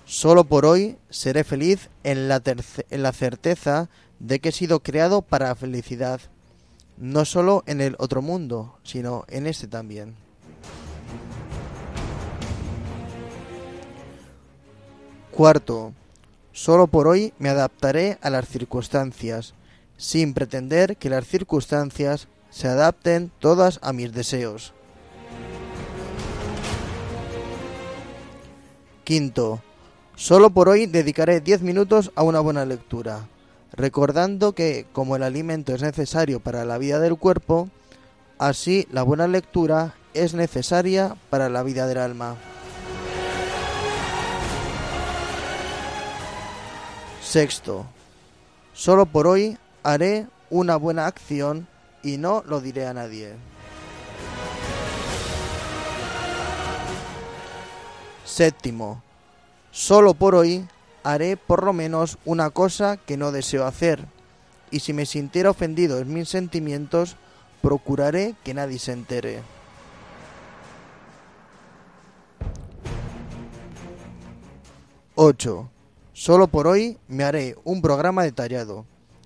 [0.05, 3.89] solo por hoy seré feliz en la, en la certeza
[4.19, 6.21] de que he sido creado para felicidad,
[6.99, 10.15] no solo en el otro mundo, sino en este también.
[15.31, 15.95] Cuarto,
[16.53, 19.55] solo por hoy me adaptaré a las circunstancias,
[19.97, 24.75] sin pretender que las circunstancias se adapten todas a mis deseos.
[29.13, 29.61] Quinto,
[30.17, 33.29] solo por hoy dedicaré 10 minutos a una buena lectura,
[33.75, 37.69] recordando que como el alimento es necesario para la vida del cuerpo,
[38.39, 42.37] así la buena lectura es necesaria para la vida del alma.
[47.23, 47.85] Sexto,
[48.73, 51.69] solo por hoy haré una buena acción
[52.03, 53.35] y no lo diré a nadie.
[58.25, 59.03] Séptimo,
[59.71, 60.67] solo por hoy
[61.03, 64.07] haré por lo menos una cosa que no deseo hacer,
[64.71, 67.17] y si me sintiera ofendido en mis sentimientos,
[67.61, 69.43] procuraré que nadie se entere.
[75.15, 75.69] Ocho,
[76.15, 78.85] Solo por hoy me haré un programa detallado.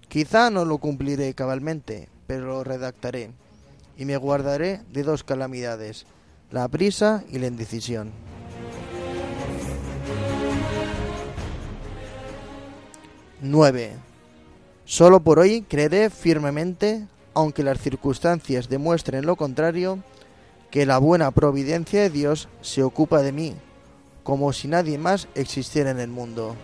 [0.09, 3.32] Quizá no lo cumpliré cabalmente, pero lo redactaré.
[3.99, 6.07] Y me guardaré de dos calamidades,
[6.51, 8.12] la prisa y la indecisión.
[13.41, 13.93] Nueve.
[14.87, 19.99] Solo por hoy creeré firmemente, aunque las circunstancias demuestren lo contrario,
[20.70, 23.55] que la buena providencia de Dios se ocupa de mí,
[24.22, 26.57] como si nadie más existiera en el mundo.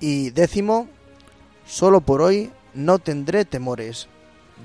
[0.00, 0.88] Y décimo,
[1.64, 4.08] solo por hoy no tendré temores.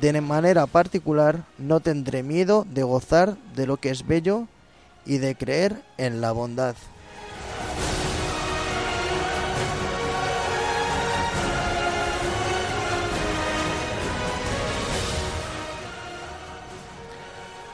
[0.02, 4.48] De manera particular no tendré miedo de gozar de lo que es bello
[5.06, 6.76] y de creer en la bondad.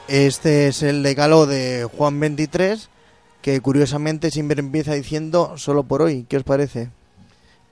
[0.08, 2.88] Este es el decálogo de Juan 23,
[3.42, 6.26] que curiosamente siempre empieza diciendo solo por hoy.
[6.28, 6.90] ¿Qué os parece?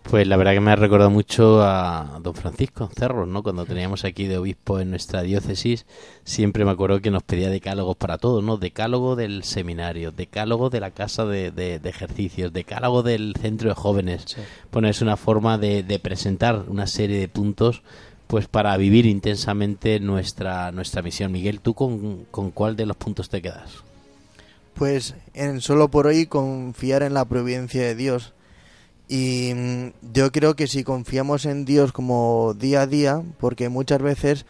[0.02, 3.44] Pues la verdad que me ha recordado mucho a don Francisco Cerros, ¿no?
[3.44, 5.86] Cuando teníamos aquí de obispo en nuestra diócesis,
[6.24, 8.56] siempre me acuerdo que nos pedía decálogos para todo, ¿no?
[8.56, 13.76] Decálogo del seminario, decálogo de la casa de, de- de ejercicios, decálogo del centro de
[13.76, 14.36] jóvenes.
[14.72, 17.82] Bueno, es una forma de, de presentar una serie de puntos
[18.32, 21.32] pues para vivir intensamente nuestra, nuestra misión.
[21.32, 23.84] Miguel, ¿tú con, con cuál de los puntos te quedas?
[24.72, 28.32] Pues en solo por hoy confiar en la providencia de Dios.
[29.06, 34.00] Y mm, yo creo que si confiamos en Dios como día a día, porque muchas
[34.00, 34.46] veces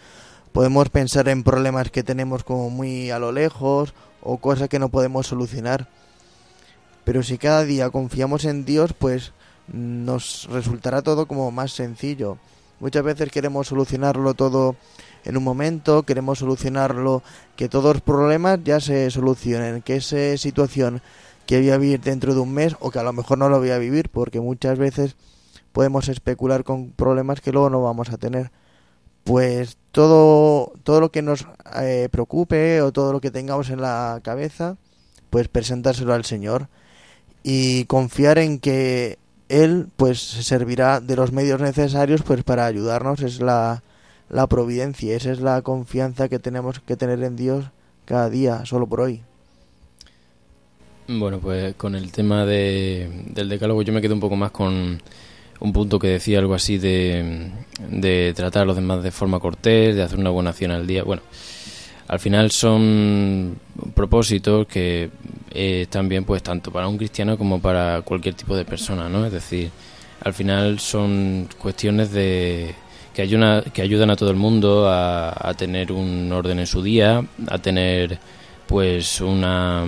[0.53, 4.91] podemos pensar en problemas que tenemos como muy a lo lejos o cosas que no
[4.91, 5.89] podemos solucionar.
[7.03, 9.33] Pero si cada día confiamos en Dios, pues
[9.67, 12.39] nos resultará todo como más sencillo.
[12.83, 14.75] Muchas veces queremos solucionarlo todo
[15.25, 17.23] en un momento, queremos solucionarlo,
[17.55, 21.01] que todos los problemas ya se solucionen, que esa situación
[21.47, 23.61] que voy a vivir dentro de un mes o que a lo mejor no lo
[23.61, 25.15] voy a vivir, porque muchas veces
[25.71, 28.51] podemos especular con problemas que luego no vamos a tener.
[29.23, 31.47] Pues todo, todo lo que nos
[31.81, 34.77] eh, preocupe o todo lo que tengamos en la cabeza,
[35.31, 36.67] pues presentárselo al Señor
[37.45, 39.21] y confiar en que
[39.53, 43.21] Él pues se servirá de los medios necesarios pues para ayudarnos.
[43.21, 43.83] Es la,
[44.31, 47.67] la providencia, esa es la confianza que tenemos que tener en Dios
[48.07, 49.21] cada día, solo por hoy.
[51.07, 55.03] Bueno, pues con el tema de, del decálogo yo me quedo un poco más con
[55.61, 57.51] un punto que decía algo así de,
[57.91, 61.05] de tratar a los demás de forma cortés, de hacer una buena acción al día.
[61.05, 61.23] Bueno,
[62.13, 63.57] al final son
[63.95, 65.09] propósitos que
[65.51, 69.25] eh, están bien pues tanto para un cristiano como para cualquier tipo de persona, ¿no?
[69.25, 69.71] Es decir,
[70.23, 72.75] al final son cuestiones de
[73.15, 77.25] que ayudan, que ayudan a todo el mundo a, tener un orden en su día,
[77.49, 78.19] a tener
[78.67, 79.83] pues una,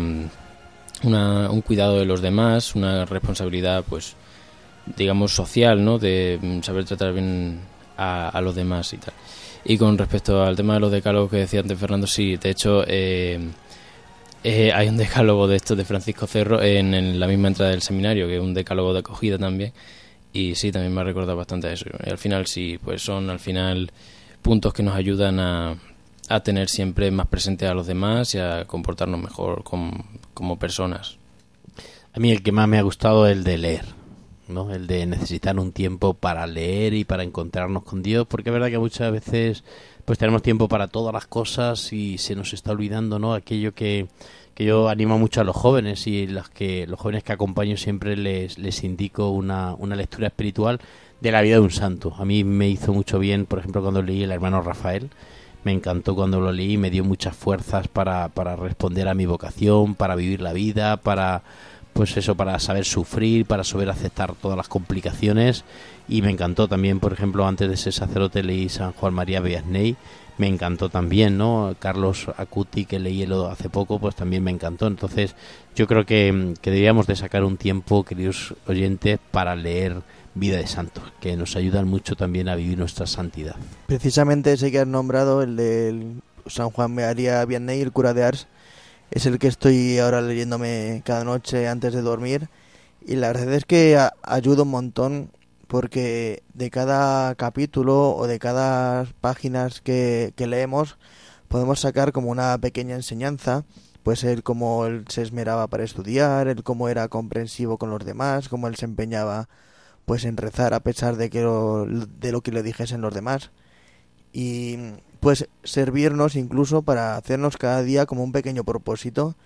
[1.02, 4.16] una- un cuidado de los demás, una responsabilidad pues
[4.96, 5.98] digamos social, ¿no?
[5.98, 7.60] De saber tratar bien
[7.98, 9.12] a, a los demás y tal.
[9.64, 12.84] Y con respecto al tema de los decálogos que decía antes Fernando, sí, de hecho
[12.86, 13.40] eh,
[14.42, 18.26] eh, hay un decálogo de estos de Francisco Cerro en, la misma entrada del seminario,
[18.26, 19.72] que es un decálogo de acogida también.
[20.32, 21.86] Y sí, también me ha recordado bastante a eso.
[22.04, 23.90] Y al final sí, pues son al final
[24.42, 25.76] puntos que nos ayudan a,
[26.28, 30.04] a tener siempre más presente a los demás y a comportarnos mejor como,
[30.34, 31.16] como personas.
[32.12, 33.84] A mí el que más me ha gustado es el de leer,
[34.48, 34.72] ¿no?
[34.72, 38.68] El de necesitar un tiempo para leer y para encontrarnos con Dios, porque es verdad
[38.68, 39.64] que muchas veces
[40.04, 43.34] pues tenemos tiempo para todas las cosas y se nos está olvidando, ¿no?
[43.34, 44.06] Aquello que,
[44.54, 48.16] que yo animo mucho a los jóvenes y las que los jóvenes que acompaño siempre
[48.16, 50.80] les, les indico una, una lectura espiritual
[51.20, 52.14] de la vida de un santo.
[52.18, 55.08] A mí me hizo mucho bien, por ejemplo, cuando leí el hermano Rafael,
[55.64, 59.94] me encantó cuando lo leí, me dio muchas fuerzas para, para responder a mi vocación,
[59.94, 61.42] para vivir la vida, para
[61.94, 65.64] pues eso, para saber sufrir, para saber aceptar todas las complicaciones
[66.08, 69.96] y me encantó también, por ejemplo, antes de ser sacerdote leí San Juan María Vianney,
[70.36, 71.74] me encantó también, ¿no?
[71.78, 74.88] Carlos Acuti que leí hace poco, pues también me encantó.
[74.88, 75.36] Entonces,
[75.76, 80.02] yo creo que, que deberíamos de sacar un tiempo, queridos oyentes, para leer
[80.34, 83.54] Vida de Santos, que nos ayudan mucho también a vivir nuestra santidad.
[83.86, 88.48] Precisamente ese que has nombrado, el del San Juan María Vianney, el cura de Ars,
[89.10, 92.48] es el que estoy ahora leyéndome cada noche antes de dormir.
[93.06, 95.30] Y la verdad es que ayuda un montón
[95.66, 100.98] porque de cada capítulo o de cada páginas que, que leemos
[101.48, 103.64] podemos sacar como una pequeña enseñanza
[104.04, 108.48] pues el cómo él se esmeraba para estudiar, el cómo era comprensivo con los demás,
[108.48, 109.48] cómo él se empeñaba
[110.04, 113.50] pues en rezar a pesar de que lo, de lo que le dijesen los demás.
[114.32, 114.76] Y
[115.24, 119.36] pues servirnos incluso para hacernos cada día como un pequeño propósito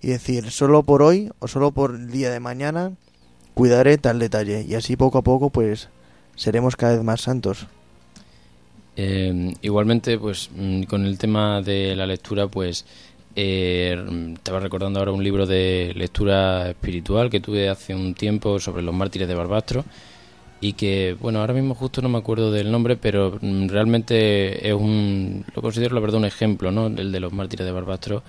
[0.00, 2.92] y decir solo por hoy o solo por el día de mañana
[3.52, 5.90] cuidaré tal detalle y así poco a poco pues
[6.36, 7.66] seremos cada vez más santos.
[8.96, 12.86] Eh, igualmente, pues mm, con el tema de la lectura, pues
[13.34, 13.94] eh,
[14.36, 18.94] estaba recordando ahora un libro de lectura espiritual que tuve hace un tiempo sobre los
[18.94, 19.84] mártires de Barbastro
[20.60, 24.74] y que, bueno, ahora mismo justo no me acuerdo del nombre, pero mm, realmente es
[24.74, 26.86] un, lo considero la verdad un ejemplo, ¿no?
[26.86, 28.22] El de los mártires de Barbastro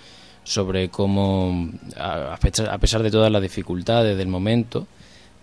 [0.43, 4.87] sobre cómo, a, pesar, de todas las dificultades del momento,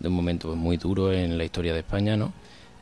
[0.00, 2.32] de un momento muy duro en la historia de España, ¿no?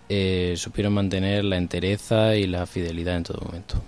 [0.09, 3.82] eh, supieron mantener la entereza y la fidelidad en todo momento.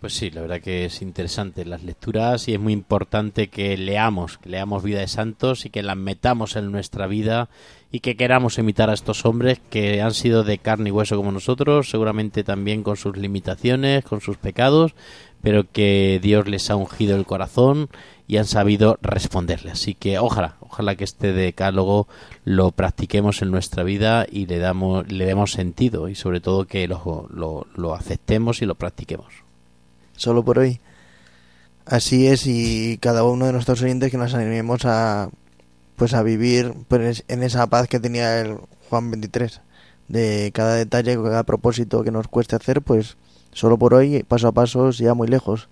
[0.00, 4.38] Pues sí, la verdad que es interesante las lecturas y es muy importante que leamos,
[4.38, 7.48] que leamos Vida de Santos y que las metamos en nuestra vida
[7.90, 11.32] y que queramos imitar a estos hombres que han sido de carne y hueso como
[11.32, 14.94] nosotros, seguramente también con sus limitaciones, con sus pecados,
[15.42, 17.88] pero que Dios les ha ungido el corazón
[18.28, 19.72] y han sabido responderle.
[19.72, 22.06] Así que ojalá, ojalá que este decálogo
[22.44, 26.86] lo practiquemos en nuestra vida y le damos, le demos sentido y sobre todo que
[26.86, 29.47] lo, lo, lo aceptemos y lo practiquemos.
[30.18, 30.80] Solo por hoy.
[31.86, 35.30] Así es y cada uno de nuestros oyentes que nos animemos a
[35.96, 38.58] pues a vivir pues, en esa paz que tenía el
[38.90, 39.60] Juan 23
[40.08, 43.16] de cada detalle, cada propósito que nos cueste hacer, pues
[43.52, 45.68] solo por hoy, paso a paso, ya muy lejos.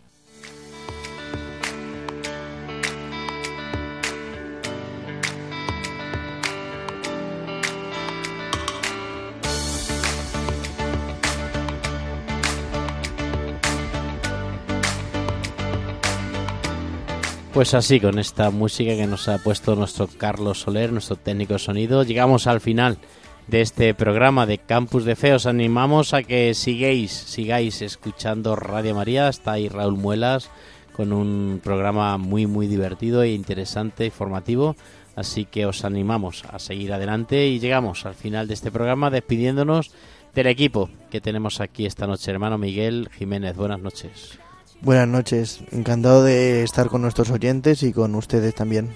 [17.56, 22.02] Pues así, con esta música que nos ha puesto nuestro Carlos Soler, nuestro técnico sonido,
[22.02, 22.98] llegamos al final
[23.46, 25.32] de este programa de Campus de Fe.
[25.32, 29.30] Os animamos a que sigáis, sigáis escuchando Radio María.
[29.30, 30.50] Está ahí Raúl Muelas
[30.94, 34.76] con un programa muy, muy divertido e interesante, informativo,
[35.14, 39.92] Así que os animamos a seguir adelante y llegamos al final de este programa despidiéndonos
[40.34, 43.56] del equipo que tenemos aquí esta noche, hermano Miguel Jiménez.
[43.56, 44.38] Buenas noches.
[44.82, 48.94] Buenas noches, encantado de estar con nuestros oyentes y con ustedes también.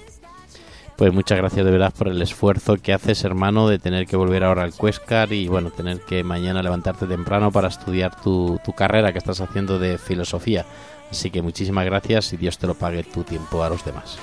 [0.96, 4.44] Pues muchas gracias de verdad por el esfuerzo que haces, hermano, de tener que volver
[4.44, 9.10] ahora al Cuescar y bueno, tener que mañana levantarte temprano para estudiar tu, tu carrera
[9.10, 10.66] que estás haciendo de filosofía.
[11.10, 14.18] Así que muchísimas gracias y Dios te lo pague tu tiempo a los demás.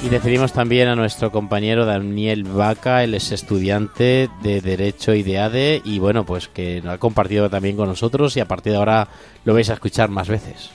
[0.00, 5.38] Y decidimos también a nuestro compañero Daniel Vaca, él es estudiante de Derecho y de
[5.40, 8.78] ADE y bueno, pues que lo ha compartido también con nosotros y a partir de
[8.78, 9.08] ahora
[9.44, 10.70] lo vais a escuchar más veces.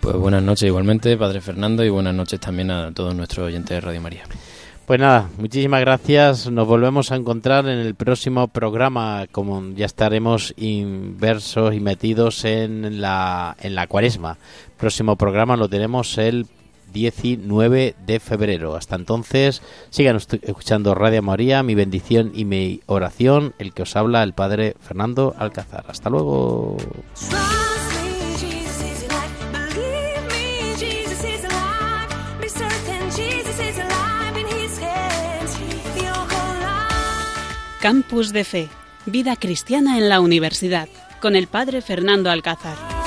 [0.00, 3.80] Pues buenas noches igualmente, Padre Fernando, y buenas noches también a todos nuestros oyentes de
[3.82, 4.24] Radio María.
[4.86, 6.50] Pues nada, muchísimas gracias.
[6.50, 13.00] Nos volvemos a encontrar en el próximo programa, como ya estaremos inversos y metidos en
[13.00, 14.38] la, en la cuaresma.
[14.78, 16.46] Próximo programa lo tenemos el
[16.92, 18.76] 19 de febrero.
[18.76, 24.22] Hasta entonces, sigan escuchando Radio María, mi bendición y mi oración, el que os habla
[24.22, 25.84] el Padre Fernando Alcázar.
[25.88, 26.76] Hasta luego.
[37.80, 38.68] Campus de Fe,
[39.06, 40.88] vida cristiana en la universidad,
[41.20, 43.01] con el Padre Fernando Alcázar.